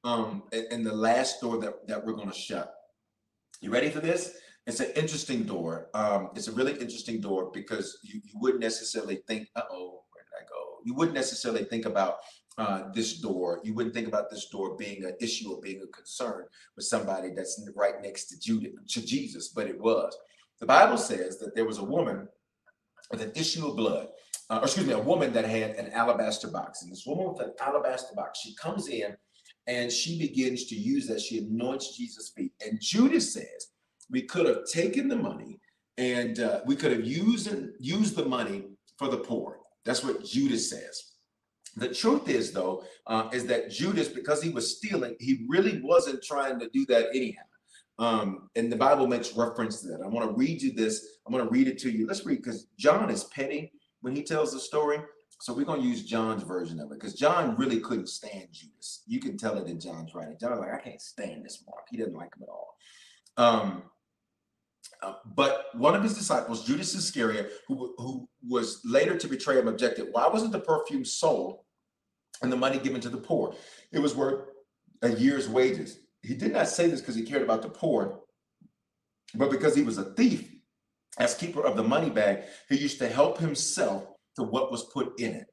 [0.04, 2.74] Um, and, the last door that, that we're going to shut.
[3.62, 4.36] You ready for this?
[4.68, 5.88] It's an interesting door.
[5.94, 10.03] Um, it's a really interesting door because you, you wouldn't necessarily think, uh oh,
[10.40, 10.80] I go?
[10.84, 12.18] You wouldn't necessarily think about
[12.58, 13.60] uh, this door.
[13.64, 17.32] You wouldn't think about this door being an issue or being a concern with somebody
[17.36, 20.16] that's right next to to Jesus, but it was.
[20.60, 22.28] The Bible says that there was a woman
[23.12, 24.08] with an issue of blood,
[24.50, 26.84] uh, or excuse me, a woman that had an alabaster box.
[26.84, 29.16] And this woman with an alabaster box, she comes in
[29.68, 31.22] and she begins to use that.
[31.22, 32.54] She anoints Jesus' feet.
[32.66, 33.72] And Judas says,
[34.10, 35.60] we could have taken the money
[35.98, 38.66] and uh, we could have used used the money
[38.98, 39.60] for the poor.
[39.86, 41.14] That's what Judas says.
[41.76, 46.24] The truth is, though, uh, is that Judas, because he was stealing, he really wasn't
[46.24, 47.42] trying to do that anyhow.
[48.00, 50.02] Um, and the Bible makes reference to that.
[50.04, 51.20] I want to read you this.
[51.26, 52.08] I'm going to read it to you.
[52.08, 53.72] Let's read because John is petty
[54.02, 55.00] when he tells the story.
[55.42, 59.04] So we're going to use John's version of it because John really couldn't stand Judas.
[59.08, 60.38] You can tell it in John's writing.
[60.40, 61.86] John's like, I can't stand this Mark.
[61.90, 62.76] He doesn't like him at all.
[63.36, 63.84] Um,
[65.04, 69.68] uh, but one of his disciples, Judas Iscariot, who, who was later to betray him,
[69.68, 71.60] objected, Why wasn't the perfume sold
[72.42, 73.54] and the money given to the poor?
[73.92, 74.46] It was worth
[75.02, 76.00] a year's wages.
[76.22, 78.22] He did not say this because he cared about the poor,
[79.36, 80.50] but because he was a thief.
[81.20, 85.20] As keeper of the money bag, he used to help himself to what was put
[85.20, 85.46] in it.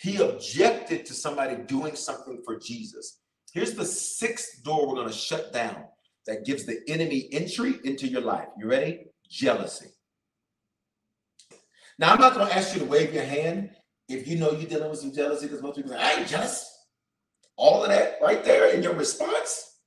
[0.00, 3.20] He objected to somebody doing something for Jesus.
[3.52, 5.84] Here's the sixth door we're going to shut down
[6.26, 8.48] that gives the enemy entry into your life.
[8.58, 9.06] You ready?
[9.30, 9.88] Jealousy.
[11.98, 13.70] Now, I'm not going to ask you to wave your hand
[14.08, 16.72] if you know you're dealing with some jealousy because most people say, I ain't jealous.
[17.56, 19.78] All of that right there in your response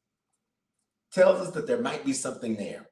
[1.13, 2.87] tells us that there might be something there.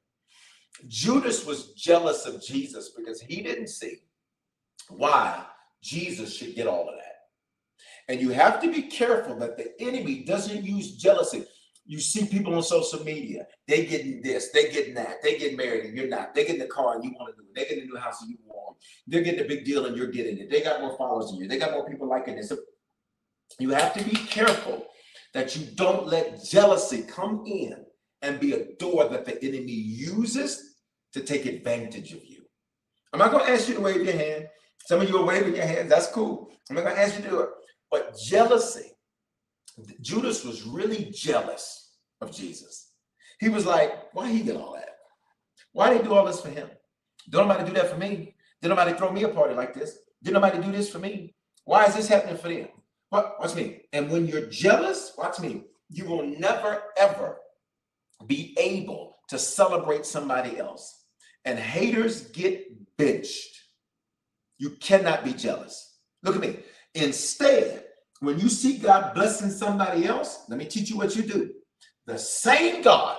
[0.86, 3.96] Judas was jealous of Jesus because he didn't see
[4.88, 5.44] why
[5.82, 7.04] Jesus should get all of that.
[8.08, 11.44] And you have to be careful that the enemy doesn't use jealousy.
[11.88, 15.86] You see people on social media, they getting this, they getting that, they getting married
[15.86, 16.34] and you're not.
[16.34, 17.54] They getting the car and you want to do it.
[17.54, 18.76] They getting a new house and you want.
[19.06, 20.50] They're getting a big deal and you're getting it.
[20.50, 21.48] They got more followers than you.
[21.48, 22.50] They got more people liking this.
[22.50, 22.58] So
[23.58, 24.86] you have to be careful
[25.32, 27.84] that you don't let jealousy come in
[28.20, 30.76] and be a door that the enemy uses
[31.14, 32.42] to take advantage of you.
[33.14, 34.46] I'm not going to ask you to wave your hand.
[34.86, 35.88] Some of you are waving your hands.
[35.88, 36.50] That's cool.
[36.68, 37.48] I'm not going to ask you to do it.
[37.90, 38.92] But jealousy,
[40.00, 42.92] Judas was really jealous of Jesus.
[43.40, 44.96] He was like, why he get all that?
[45.72, 46.68] Why they do all this for him?
[47.30, 48.34] Don't nobody do that for me.
[48.60, 49.98] Did nobody throw me a party like this?
[50.22, 51.34] Did nobody do this for me?
[51.64, 52.68] Why is this happening for them?
[53.10, 53.36] What?
[53.38, 53.82] Watch me.
[53.92, 55.64] And when you're jealous, watch me.
[55.90, 57.38] You will never ever
[58.26, 61.04] be able to celebrate somebody else.
[61.44, 62.66] And haters get
[62.96, 63.56] benched.
[64.58, 65.98] You cannot be jealous.
[66.22, 66.58] Look at me.
[66.94, 67.84] Instead,
[68.20, 71.52] when you see God blessing somebody else, let me teach you what you do.
[72.06, 73.16] The same God,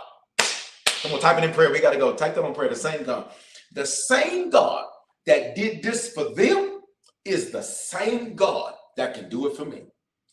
[1.02, 1.72] come on, type it in prayer.
[1.72, 2.14] We got to go.
[2.14, 2.70] Type that on prayer.
[2.70, 3.32] The same God.
[3.74, 4.86] The same God
[5.26, 6.82] that did this for them
[7.24, 9.84] is the same God that can do it for me.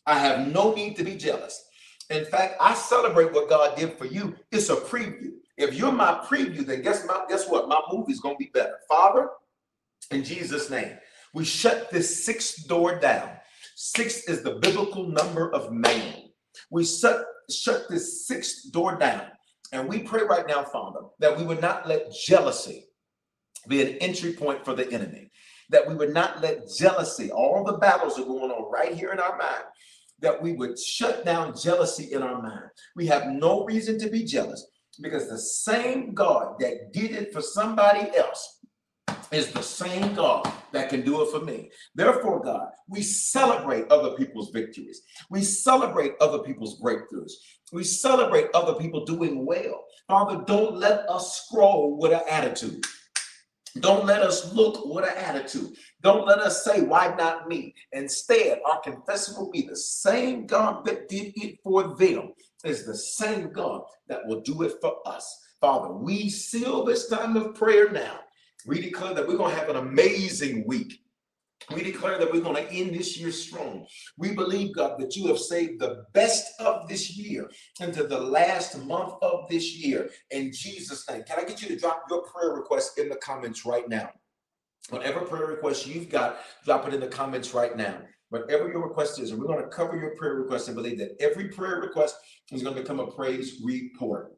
[0.05, 1.63] I have no need to be jealous.
[2.09, 4.35] In fact, I celebrate what God did for you.
[4.51, 5.31] It's a preview.
[5.57, 7.67] If you're my preview, then guess my guess what?
[7.67, 8.77] My movie's gonna be better.
[8.87, 9.29] Father,
[10.11, 10.97] in Jesus' name,
[11.33, 13.29] we shut this sixth door down.
[13.79, 16.15] Six is the biblical number of man.
[16.71, 19.27] We shut, shut this sixth door down.
[19.71, 22.85] And we pray right now, Father, that we would not let jealousy
[23.67, 25.29] be an entry point for the enemy,
[25.69, 29.19] that we would not let jealousy, all the battles are going on right here in
[29.19, 29.65] our mind,
[30.21, 32.71] that we would shut down jealousy in our mind.
[32.95, 34.65] We have no reason to be jealous
[34.99, 38.56] because the same God that did it for somebody else
[39.31, 41.69] is the same God that can do it for me.
[41.95, 45.01] Therefore, God, we celebrate other people's victories.
[45.29, 47.33] We celebrate other people's breakthroughs.
[47.73, 49.85] We celebrate other people doing well.
[50.07, 52.85] Father, don't let us scroll with an attitude.
[53.81, 55.75] Don't let us look with an attitude.
[56.01, 57.75] Don't let us say, why not me?
[57.91, 62.95] Instead, our confession will be the same God that did it for them is the
[62.95, 65.43] same God that will do it for us.
[65.59, 68.19] Father, we seal this time of prayer now
[68.67, 70.99] we declare that we're going to have an amazing week.
[71.73, 73.87] We declare that we're going to end this year strong.
[74.17, 77.49] We believe, God, that you have saved the best of this year
[77.81, 80.09] into the last month of this year.
[80.31, 83.65] In Jesus' name, can I get you to drop your prayer request in the comments
[83.65, 84.11] right now?
[84.89, 87.97] Whatever prayer request you've got, drop it in the comments right now.
[88.29, 91.15] Whatever your request is, and we're going to cover your prayer request and believe that
[91.19, 92.17] every prayer request
[92.51, 94.33] is going to become a praise report.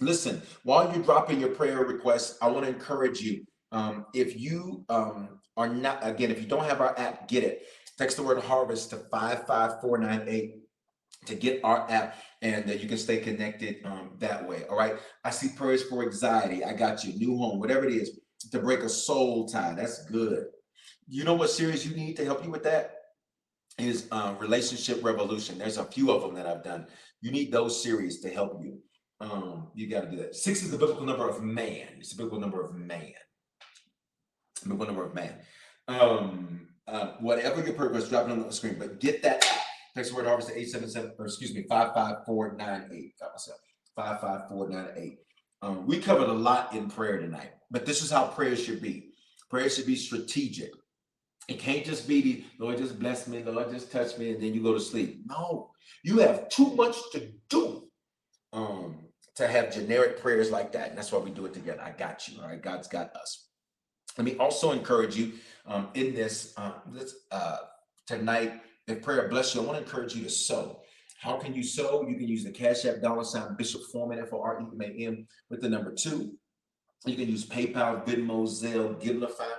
[0.00, 4.84] Listen, while you're dropping your prayer request, I want to encourage you um, if you
[4.88, 7.66] um, are not, again, if you don't have our app, get it.
[7.98, 10.56] Text the word harvest to 55498
[11.26, 14.64] to get our app and uh, you can stay connected um, that way.
[14.68, 14.96] All right.
[15.24, 16.64] I see prayers for anxiety.
[16.64, 17.14] I got you.
[17.14, 18.18] New home, whatever it is,
[18.50, 19.74] to break a soul tie.
[19.74, 20.46] That's good.
[21.08, 22.96] You know what series you need to help you with that?
[23.78, 25.58] Is uh, Relationship Revolution.
[25.58, 26.86] There's a few of them that I've done.
[27.20, 28.78] You need those series to help you.
[29.20, 30.34] Um, you got to do that.
[30.34, 31.86] Six is the biblical number of man.
[31.98, 33.14] It's the biblical number of man
[34.66, 35.34] one number of man.
[35.88, 39.44] Um, uh, whatever your purpose, drop it on the screen, but get that.
[39.94, 43.18] Text word harvest to 877, or excuse me, 55498.
[43.20, 43.58] Got myself.
[43.94, 45.18] 55498.
[45.60, 49.10] Um, we covered a lot in prayer tonight, but this is how prayer should be.
[49.50, 50.70] Prayer should be strategic.
[51.48, 52.22] It can't just be
[52.58, 55.20] the Lord just bless me, Lord just touch me, and then you go to sleep.
[55.26, 55.70] No,
[56.02, 57.88] you have too much to do
[58.52, 59.06] um,
[59.36, 60.90] to have generic prayers like that.
[60.90, 61.82] And that's why we do it together.
[61.82, 62.40] I got you.
[62.40, 62.62] All right.
[62.62, 63.48] God's got us.
[64.18, 65.32] Let me also encourage you
[65.66, 67.58] um, in this, uh, this uh,
[68.06, 68.60] tonight.
[68.86, 70.80] If prayer bless you, I want to encourage you to sow.
[71.20, 72.06] How can you sow?
[72.06, 74.80] You can use the Cash App dollar sign Bishop Foreman F O R E M
[74.82, 76.34] A N with the number two.
[77.06, 79.50] You can use PayPal, Venmo, Zelle, Givelify.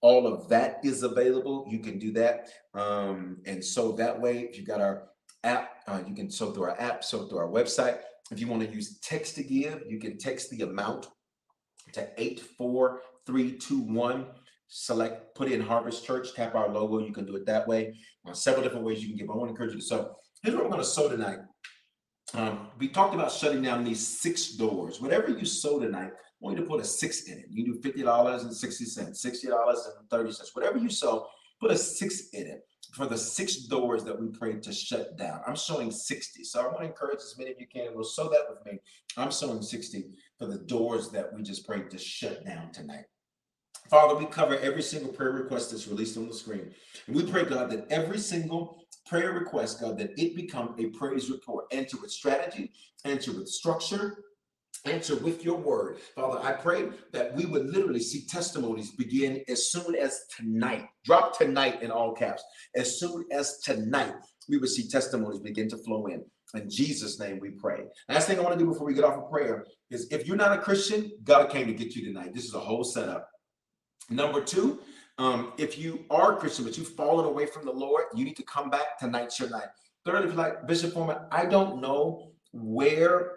[0.00, 1.66] All of that is available.
[1.68, 2.50] You can do that.
[2.72, 5.08] Um, and so that way, if you got our
[5.42, 7.98] app, uh, you can sow through our app, sow through our website.
[8.30, 11.08] If you want to use text to give, you can text the amount
[11.92, 14.26] to 84 three, two, one.
[14.68, 16.98] Select, put in Harvest Church, tap our logo.
[16.98, 17.94] You can do it that way.
[18.26, 19.30] Uh, several different ways you can give.
[19.30, 20.16] I want to encourage you to sow.
[20.42, 21.38] Here's what we're going to sow tonight.
[22.34, 25.00] Um, we talked about shutting down these six doors.
[25.00, 27.46] Whatever you sow tonight, I want you to put a six in it.
[27.50, 30.54] You do fifty dollars and sixty cents, sixty dollars and thirty cents.
[30.54, 31.26] Whatever you sow,
[31.60, 32.62] put a six in it
[32.92, 35.40] for the six doors that we prayed to shut down.
[35.46, 36.42] I'm showing 60.
[36.44, 37.94] So I want to encourage as many of you can.
[37.94, 38.80] We'll sow that with me.
[39.16, 40.04] I'm showing 60
[40.38, 43.04] for the doors that we just prayed to shut down tonight.
[43.90, 46.72] Father, we cover every single prayer request that's released on the screen.
[47.06, 51.30] And we pray, God, that every single prayer request, God, that it become a praise
[51.30, 51.66] report.
[51.72, 52.72] Answer with strategy,
[53.04, 54.24] answer with structure,
[54.84, 55.98] answer with your word.
[56.14, 60.86] Father, I pray that we would literally see testimonies begin as soon as tonight.
[61.04, 62.42] Drop tonight in all caps.
[62.76, 64.14] As soon as tonight,
[64.48, 66.24] we would see testimonies begin to flow in.
[66.54, 67.84] In Jesus' name we pray.
[68.08, 70.36] Last thing I want to do before we get off of prayer is if you're
[70.36, 72.32] not a Christian, God came to get you tonight.
[72.34, 73.28] This is a whole setup.
[74.10, 74.80] Number two,
[75.18, 78.44] um, if you are Christian, but you've fallen away from the Lord, you need to
[78.44, 78.98] come back.
[78.98, 79.68] Tonight's your night.
[80.04, 83.32] Third, if you're like Bishop Foreman, I don't know where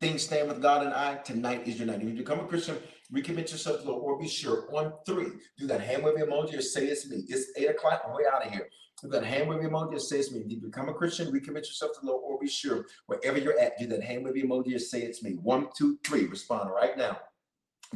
[0.00, 2.02] things stand with God and I, tonight is your night.
[2.02, 2.76] If you become a Christian,
[3.14, 6.58] recommit yourself to the Lord, or be sure on three, do that hand wave emoji
[6.58, 7.24] or say it's me.
[7.28, 8.02] It's eight o'clock.
[8.04, 8.68] I'm way out of here.
[9.02, 10.40] Do that hand wave emoji or say it's me.
[10.40, 13.58] If you become a Christian, recommit yourself to the Lord, or be sure wherever you're
[13.60, 15.32] at, do that hand wave emoji or say it's me.
[15.42, 16.26] One, two, three.
[16.26, 17.18] Respond right now.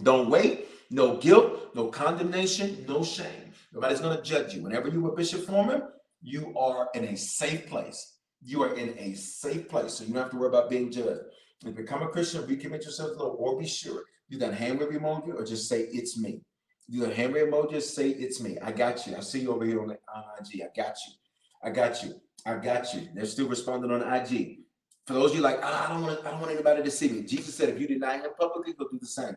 [0.02, 0.68] Don't wait.
[0.90, 3.52] No guilt, no condemnation, no shame.
[3.72, 4.62] Nobody's going to judge you.
[4.62, 5.82] Whenever you are Bishop Foreman,
[6.20, 8.18] you are in a safe place.
[8.42, 9.94] You are in a safe place.
[9.94, 11.20] So you don't have to worry about being judged.
[11.60, 14.02] If you become a Christian, recommit yourself to the Lord, or be sure.
[14.30, 16.40] Do that hand wave emoji or just say, It's me.
[16.88, 18.58] You the hand wave emoji, say, It's me.
[18.58, 19.16] I got you.
[19.16, 20.62] I see you over here on, the IG.
[20.62, 21.12] I got you.
[21.62, 22.14] I got you.
[22.46, 23.08] I got you.
[23.14, 24.60] They're still responding on IG.
[25.06, 27.08] For those of you like, ah, I don't want I don't want anybody to see
[27.08, 27.22] me.
[27.22, 29.36] Jesus said, if you deny him publicly, go do the same.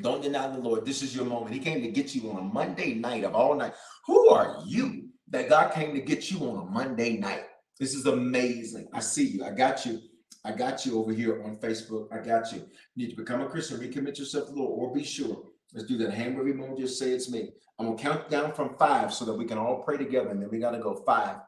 [0.00, 0.84] Don't deny the Lord.
[0.84, 1.54] This is your moment.
[1.54, 3.72] He came to get you on a Monday night of all night.
[4.06, 7.44] Who are you that God came to get you on a Monday night?
[7.80, 8.88] This is amazing.
[8.92, 9.44] I see you.
[9.44, 10.00] I got you.
[10.44, 12.08] I got you over here on Facebook.
[12.12, 12.58] I got you.
[12.94, 15.42] You need to become a Christian, recommit yourself to the Lord, or be sure.
[15.74, 16.78] Let's do that hand wave emoji.
[16.78, 17.50] Just say it's me.
[17.78, 20.28] I'm gonna count down from five so that we can all pray together.
[20.28, 21.38] And then we gotta go five,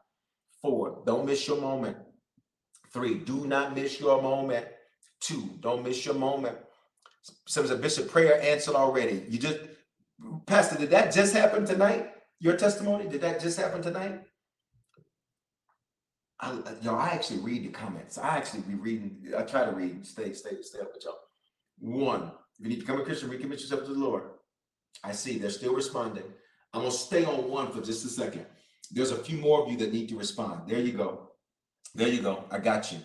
[0.61, 1.01] four.
[1.05, 1.97] Don't miss your moment.
[2.91, 3.15] Three.
[3.19, 4.67] Do not miss your moment.
[5.21, 5.49] Two.
[5.61, 6.57] Don't miss your moment.
[7.47, 9.25] So a bishop prayer answered already.
[9.29, 9.59] You just,
[10.45, 12.11] Pastor, did that just happen tonight?
[12.39, 14.21] Your testimony, did that just happen tonight?
[16.39, 18.17] I, y'all, I actually read the comments.
[18.17, 19.33] I actually be reading.
[19.37, 20.05] I try to read.
[20.05, 21.17] Stay, stay, stay up with y'all.
[21.79, 24.23] One, if you need to become a Christian, recommit yourself to the Lord.
[25.03, 26.23] I see they're still responding.
[26.73, 28.45] I'm gonna stay on one for just a second.
[28.91, 30.61] There's a few more of you that need to respond.
[30.67, 31.29] There you go.
[31.93, 32.45] There you go.
[32.51, 32.99] I got you.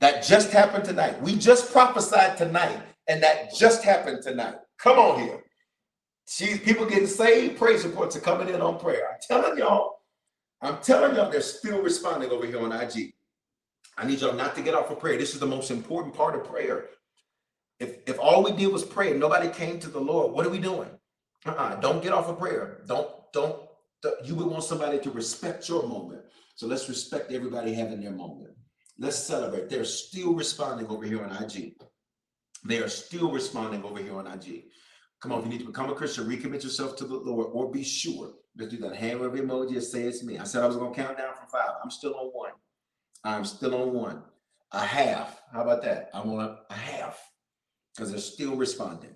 [0.00, 1.20] That just happened tonight.
[1.22, 4.56] We just prophesied tonight and that just happened tonight.
[4.78, 5.42] Come on here.
[6.26, 9.08] See, people getting saved, praise reports are coming in on prayer.
[9.10, 9.96] I'm telling y'all,
[10.60, 13.14] I'm telling y'all, they're still responding over here on IG.
[13.96, 15.16] I need y'all not to get off of prayer.
[15.16, 16.86] This is the most important part of prayer.
[17.78, 20.50] If if all we did was pray and nobody came to the Lord, what are
[20.50, 20.88] we doing?
[21.44, 21.76] Uh-uh.
[21.76, 22.82] Don't get off of prayer.
[22.86, 23.62] Don't don't.
[24.24, 26.22] You would want somebody to respect your moment.
[26.54, 28.54] So let's respect everybody having their moment.
[28.98, 29.68] Let's celebrate.
[29.68, 31.74] They're still responding over here on IG.
[32.66, 34.64] They are still responding over here on IG.
[35.20, 37.70] Come on, if you need to become a Christian, recommit yourself to the Lord, or
[37.70, 38.32] be sure.
[38.56, 40.38] Let's do that hand wave emoji and say it's me.
[40.38, 41.70] I said I was gonna count down from five.
[41.82, 42.52] I'm still on one.
[43.24, 44.22] I'm still on one.
[44.72, 45.40] A half.
[45.52, 46.10] How about that?
[46.12, 47.20] I'm on a half
[47.94, 49.14] because they're still responding.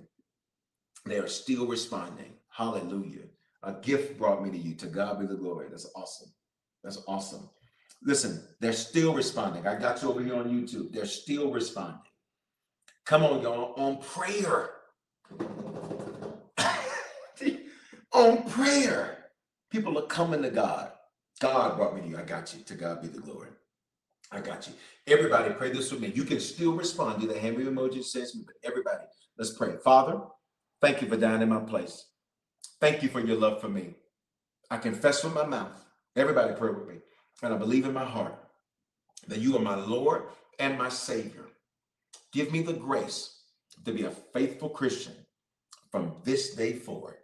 [1.07, 2.33] They are still responding.
[2.51, 3.25] Hallelujah.
[3.63, 4.75] A gift brought me to you.
[4.77, 5.69] To God be the glory.
[5.71, 6.31] That's awesome.
[6.85, 7.49] That's awesome.
[8.03, 9.67] Listen, they're still responding.
[9.67, 10.93] I got you over here on YouTube.
[10.93, 12.01] They're still responding.
[13.11, 14.71] Come on, y'all, on prayer.
[18.13, 19.25] on prayer.
[19.69, 20.93] People are coming to God.
[21.41, 22.17] God brought me to you.
[22.19, 22.63] I got you.
[22.63, 23.49] To God be the glory.
[24.31, 24.75] I got you.
[25.09, 26.13] Everybody, pray this with me.
[26.15, 29.03] You can still respond to the hand emoji says but everybody,
[29.37, 29.75] let's pray.
[29.83, 30.21] Father,
[30.81, 32.05] thank you for dying in my place.
[32.81, 33.97] Thank you for your love for me.
[34.71, 35.85] I confess with my mouth.
[36.15, 36.99] Everybody, pray with me.
[37.43, 38.39] And I believe in my heart
[39.27, 40.27] that you are my Lord
[40.61, 41.50] and my Savior.
[42.33, 43.43] Give me the grace
[43.85, 45.15] to be a faithful Christian
[45.91, 47.17] from this day forward.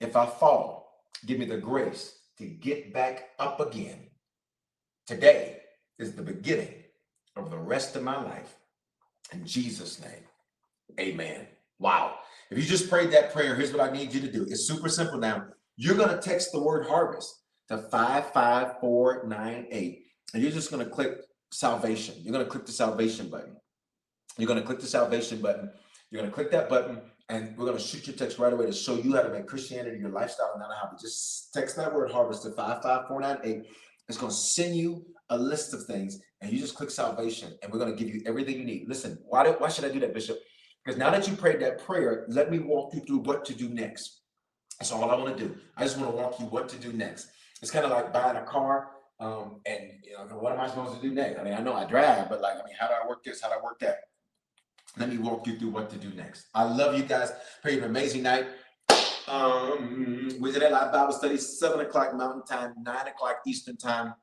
[0.00, 4.08] If I fall, give me the grace to get back up again.
[5.06, 5.58] Today
[5.98, 6.84] is the beginning
[7.36, 8.56] of the rest of my life.
[9.32, 10.24] In Jesus' name,
[10.98, 11.46] amen.
[11.78, 12.14] Wow.
[12.50, 14.44] If you just prayed that prayer, here's what I need you to do.
[14.44, 15.44] It's super simple now.
[15.76, 17.34] You're going to text the word harvest
[17.68, 21.18] to 55498, and you're just going to click
[21.52, 22.14] salvation.
[22.18, 23.56] You're going to click the salvation button.
[24.38, 25.70] You're going to click the salvation button.
[26.10, 28.66] You're going to click that button, and we're going to shoot your text right away
[28.66, 30.96] to show you how to make Christianity your lifestyle and not a hobby.
[31.00, 33.66] Just text that word harvest to 55498.
[34.08, 37.70] It's going to send you a list of things, and you just click salvation, and
[37.70, 38.88] we're going to give you everything you need.
[38.88, 40.38] Listen, why, do, why should I do that, Bishop?
[40.84, 43.68] Because now that you prayed that prayer, let me walk you through what to do
[43.68, 44.20] next.
[44.78, 45.56] That's all I want to do.
[45.76, 47.28] I just want to walk you what to do next.
[47.60, 48.90] It's kind of like buying a car.
[49.20, 51.40] Um, and you know, what am I supposed to do next?
[51.40, 53.42] I mean, I know I drive, but like, I mean, how do I work this?
[53.42, 53.98] How do I work that?
[54.98, 56.46] Let me walk you through what to do next.
[56.54, 57.30] I love you guys.
[57.62, 58.46] Pray you an amazing night.
[59.28, 64.14] Um, Wizard Live Bible Study, 7 o'clock Mountain Time, 9 o'clock Eastern Time.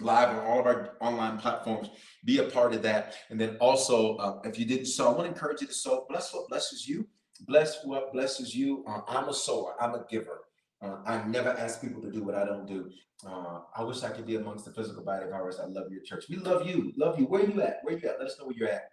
[0.00, 1.88] live on all of our online platforms.
[2.24, 3.14] Be a part of that.
[3.30, 6.04] And then also, uh, if you didn't sow, I want to encourage you to sow.
[6.08, 7.06] Bless what blesses you.
[7.42, 8.84] Bless what blesses you.
[8.88, 9.76] Uh, I'm a sower.
[9.80, 10.40] I'm a giver.
[10.82, 12.90] Uh, I never ask people to do what I don't do.
[13.26, 15.60] Uh, I wish I could be amongst the physical body of ours.
[15.62, 16.24] I love your church.
[16.28, 16.92] We love you.
[16.96, 17.26] Love you.
[17.26, 17.78] Where you at?
[17.82, 18.18] Where you at?
[18.18, 18.90] Let us know where you're at.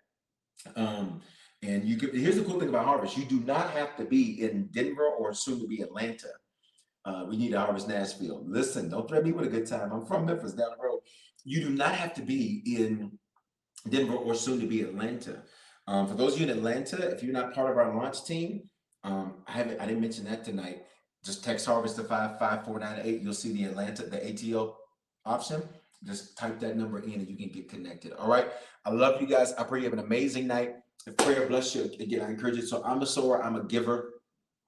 [0.75, 1.21] Um,
[1.63, 3.17] and you could, here's the cool thing about Harvest.
[3.17, 6.29] You do not have to be in Denver or soon to be Atlanta.
[7.03, 8.43] Uh, we need to harvest Nashville.
[8.45, 9.91] Listen, don't threaten me with a good time.
[9.91, 10.99] I'm from Memphis down the road.
[11.43, 13.17] You do not have to be in
[13.89, 15.41] Denver or soon to be Atlanta.
[15.87, 18.69] Um, for those of you in Atlanta, if you're not part of our launch team,
[19.03, 20.83] um, I haven't I didn't mention that tonight.
[21.25, 23.21] Just text harvest to 55498.
[23.21, 24.75] You'll see the Atlanta, the ATL
[25.25, 25.63] option.
[26.03, 28.13] Just type that number in and you can get connected.
[28.13, 28.47] All right.
[28.85, 29.53] I love you guys.
[29.53, 30.75] I pray you have an amazing night.
[31.05, 32.65] If prayer bless you, again, I encourage you.
[32.65, 34.13] So I'm a sower, I'm a giver.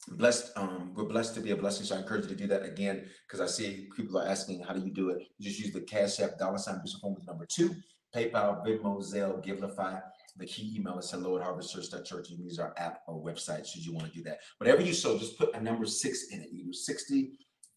[0.09, 1.86] Blessed, um, we're blessed to be a blessing.
[1.86, 4.73] So I encourage you to do that again because I see people are asking, how
[4.73, 5.19] do you do it?
[5.38, 7.71] You just use the Cash App dollar sign Bishop Holmes number two,
[8.13, 10.01] PayPal, Venmo, Zelle, Givelify.
[10.36, 12.29] The key email is hello at harvestchurch.church.
[12.29, 14.39] You can use our app or website should you want to do that.
[14.57, 16.49] Whatever you sow, just put a number six in it.
[16.51, 17.31] You do 60,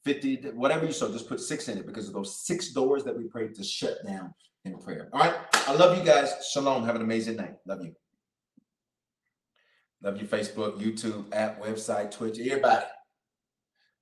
[0.07, 3.17] 50, whatever you sow, just put six in it because of those six doors that
[3.17, 4.33] we prayed to shut down
[4.65, 5.09] in prayer.
[5.13, 5.35] All right.
[5.67, 6.33] I love you guys.
[6.53, 6.85] Shalom.
[6.85, 7.57] Have an amazing night.
[7.67, 7.93] Love you.
[10.03, 12.87] Love you, Facebook, YouTube, app, website, Twitch, everybody.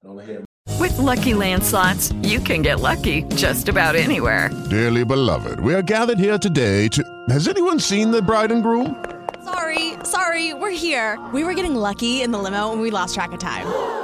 [0.03, 0.45] And over here.
[0.79, 4.51] With Lucky Land slots, you can get lucky just about anywhere.
[4.69, 7.03] Dearly beloved, we are gathered here today to.
[7.31, 9.03] Has anyone seen the bride and groom?
[9.43, 11.19] Sorry, sorry, we're here.
[11.33, 14.04] We were getting lucky in the limo and we lost track of time.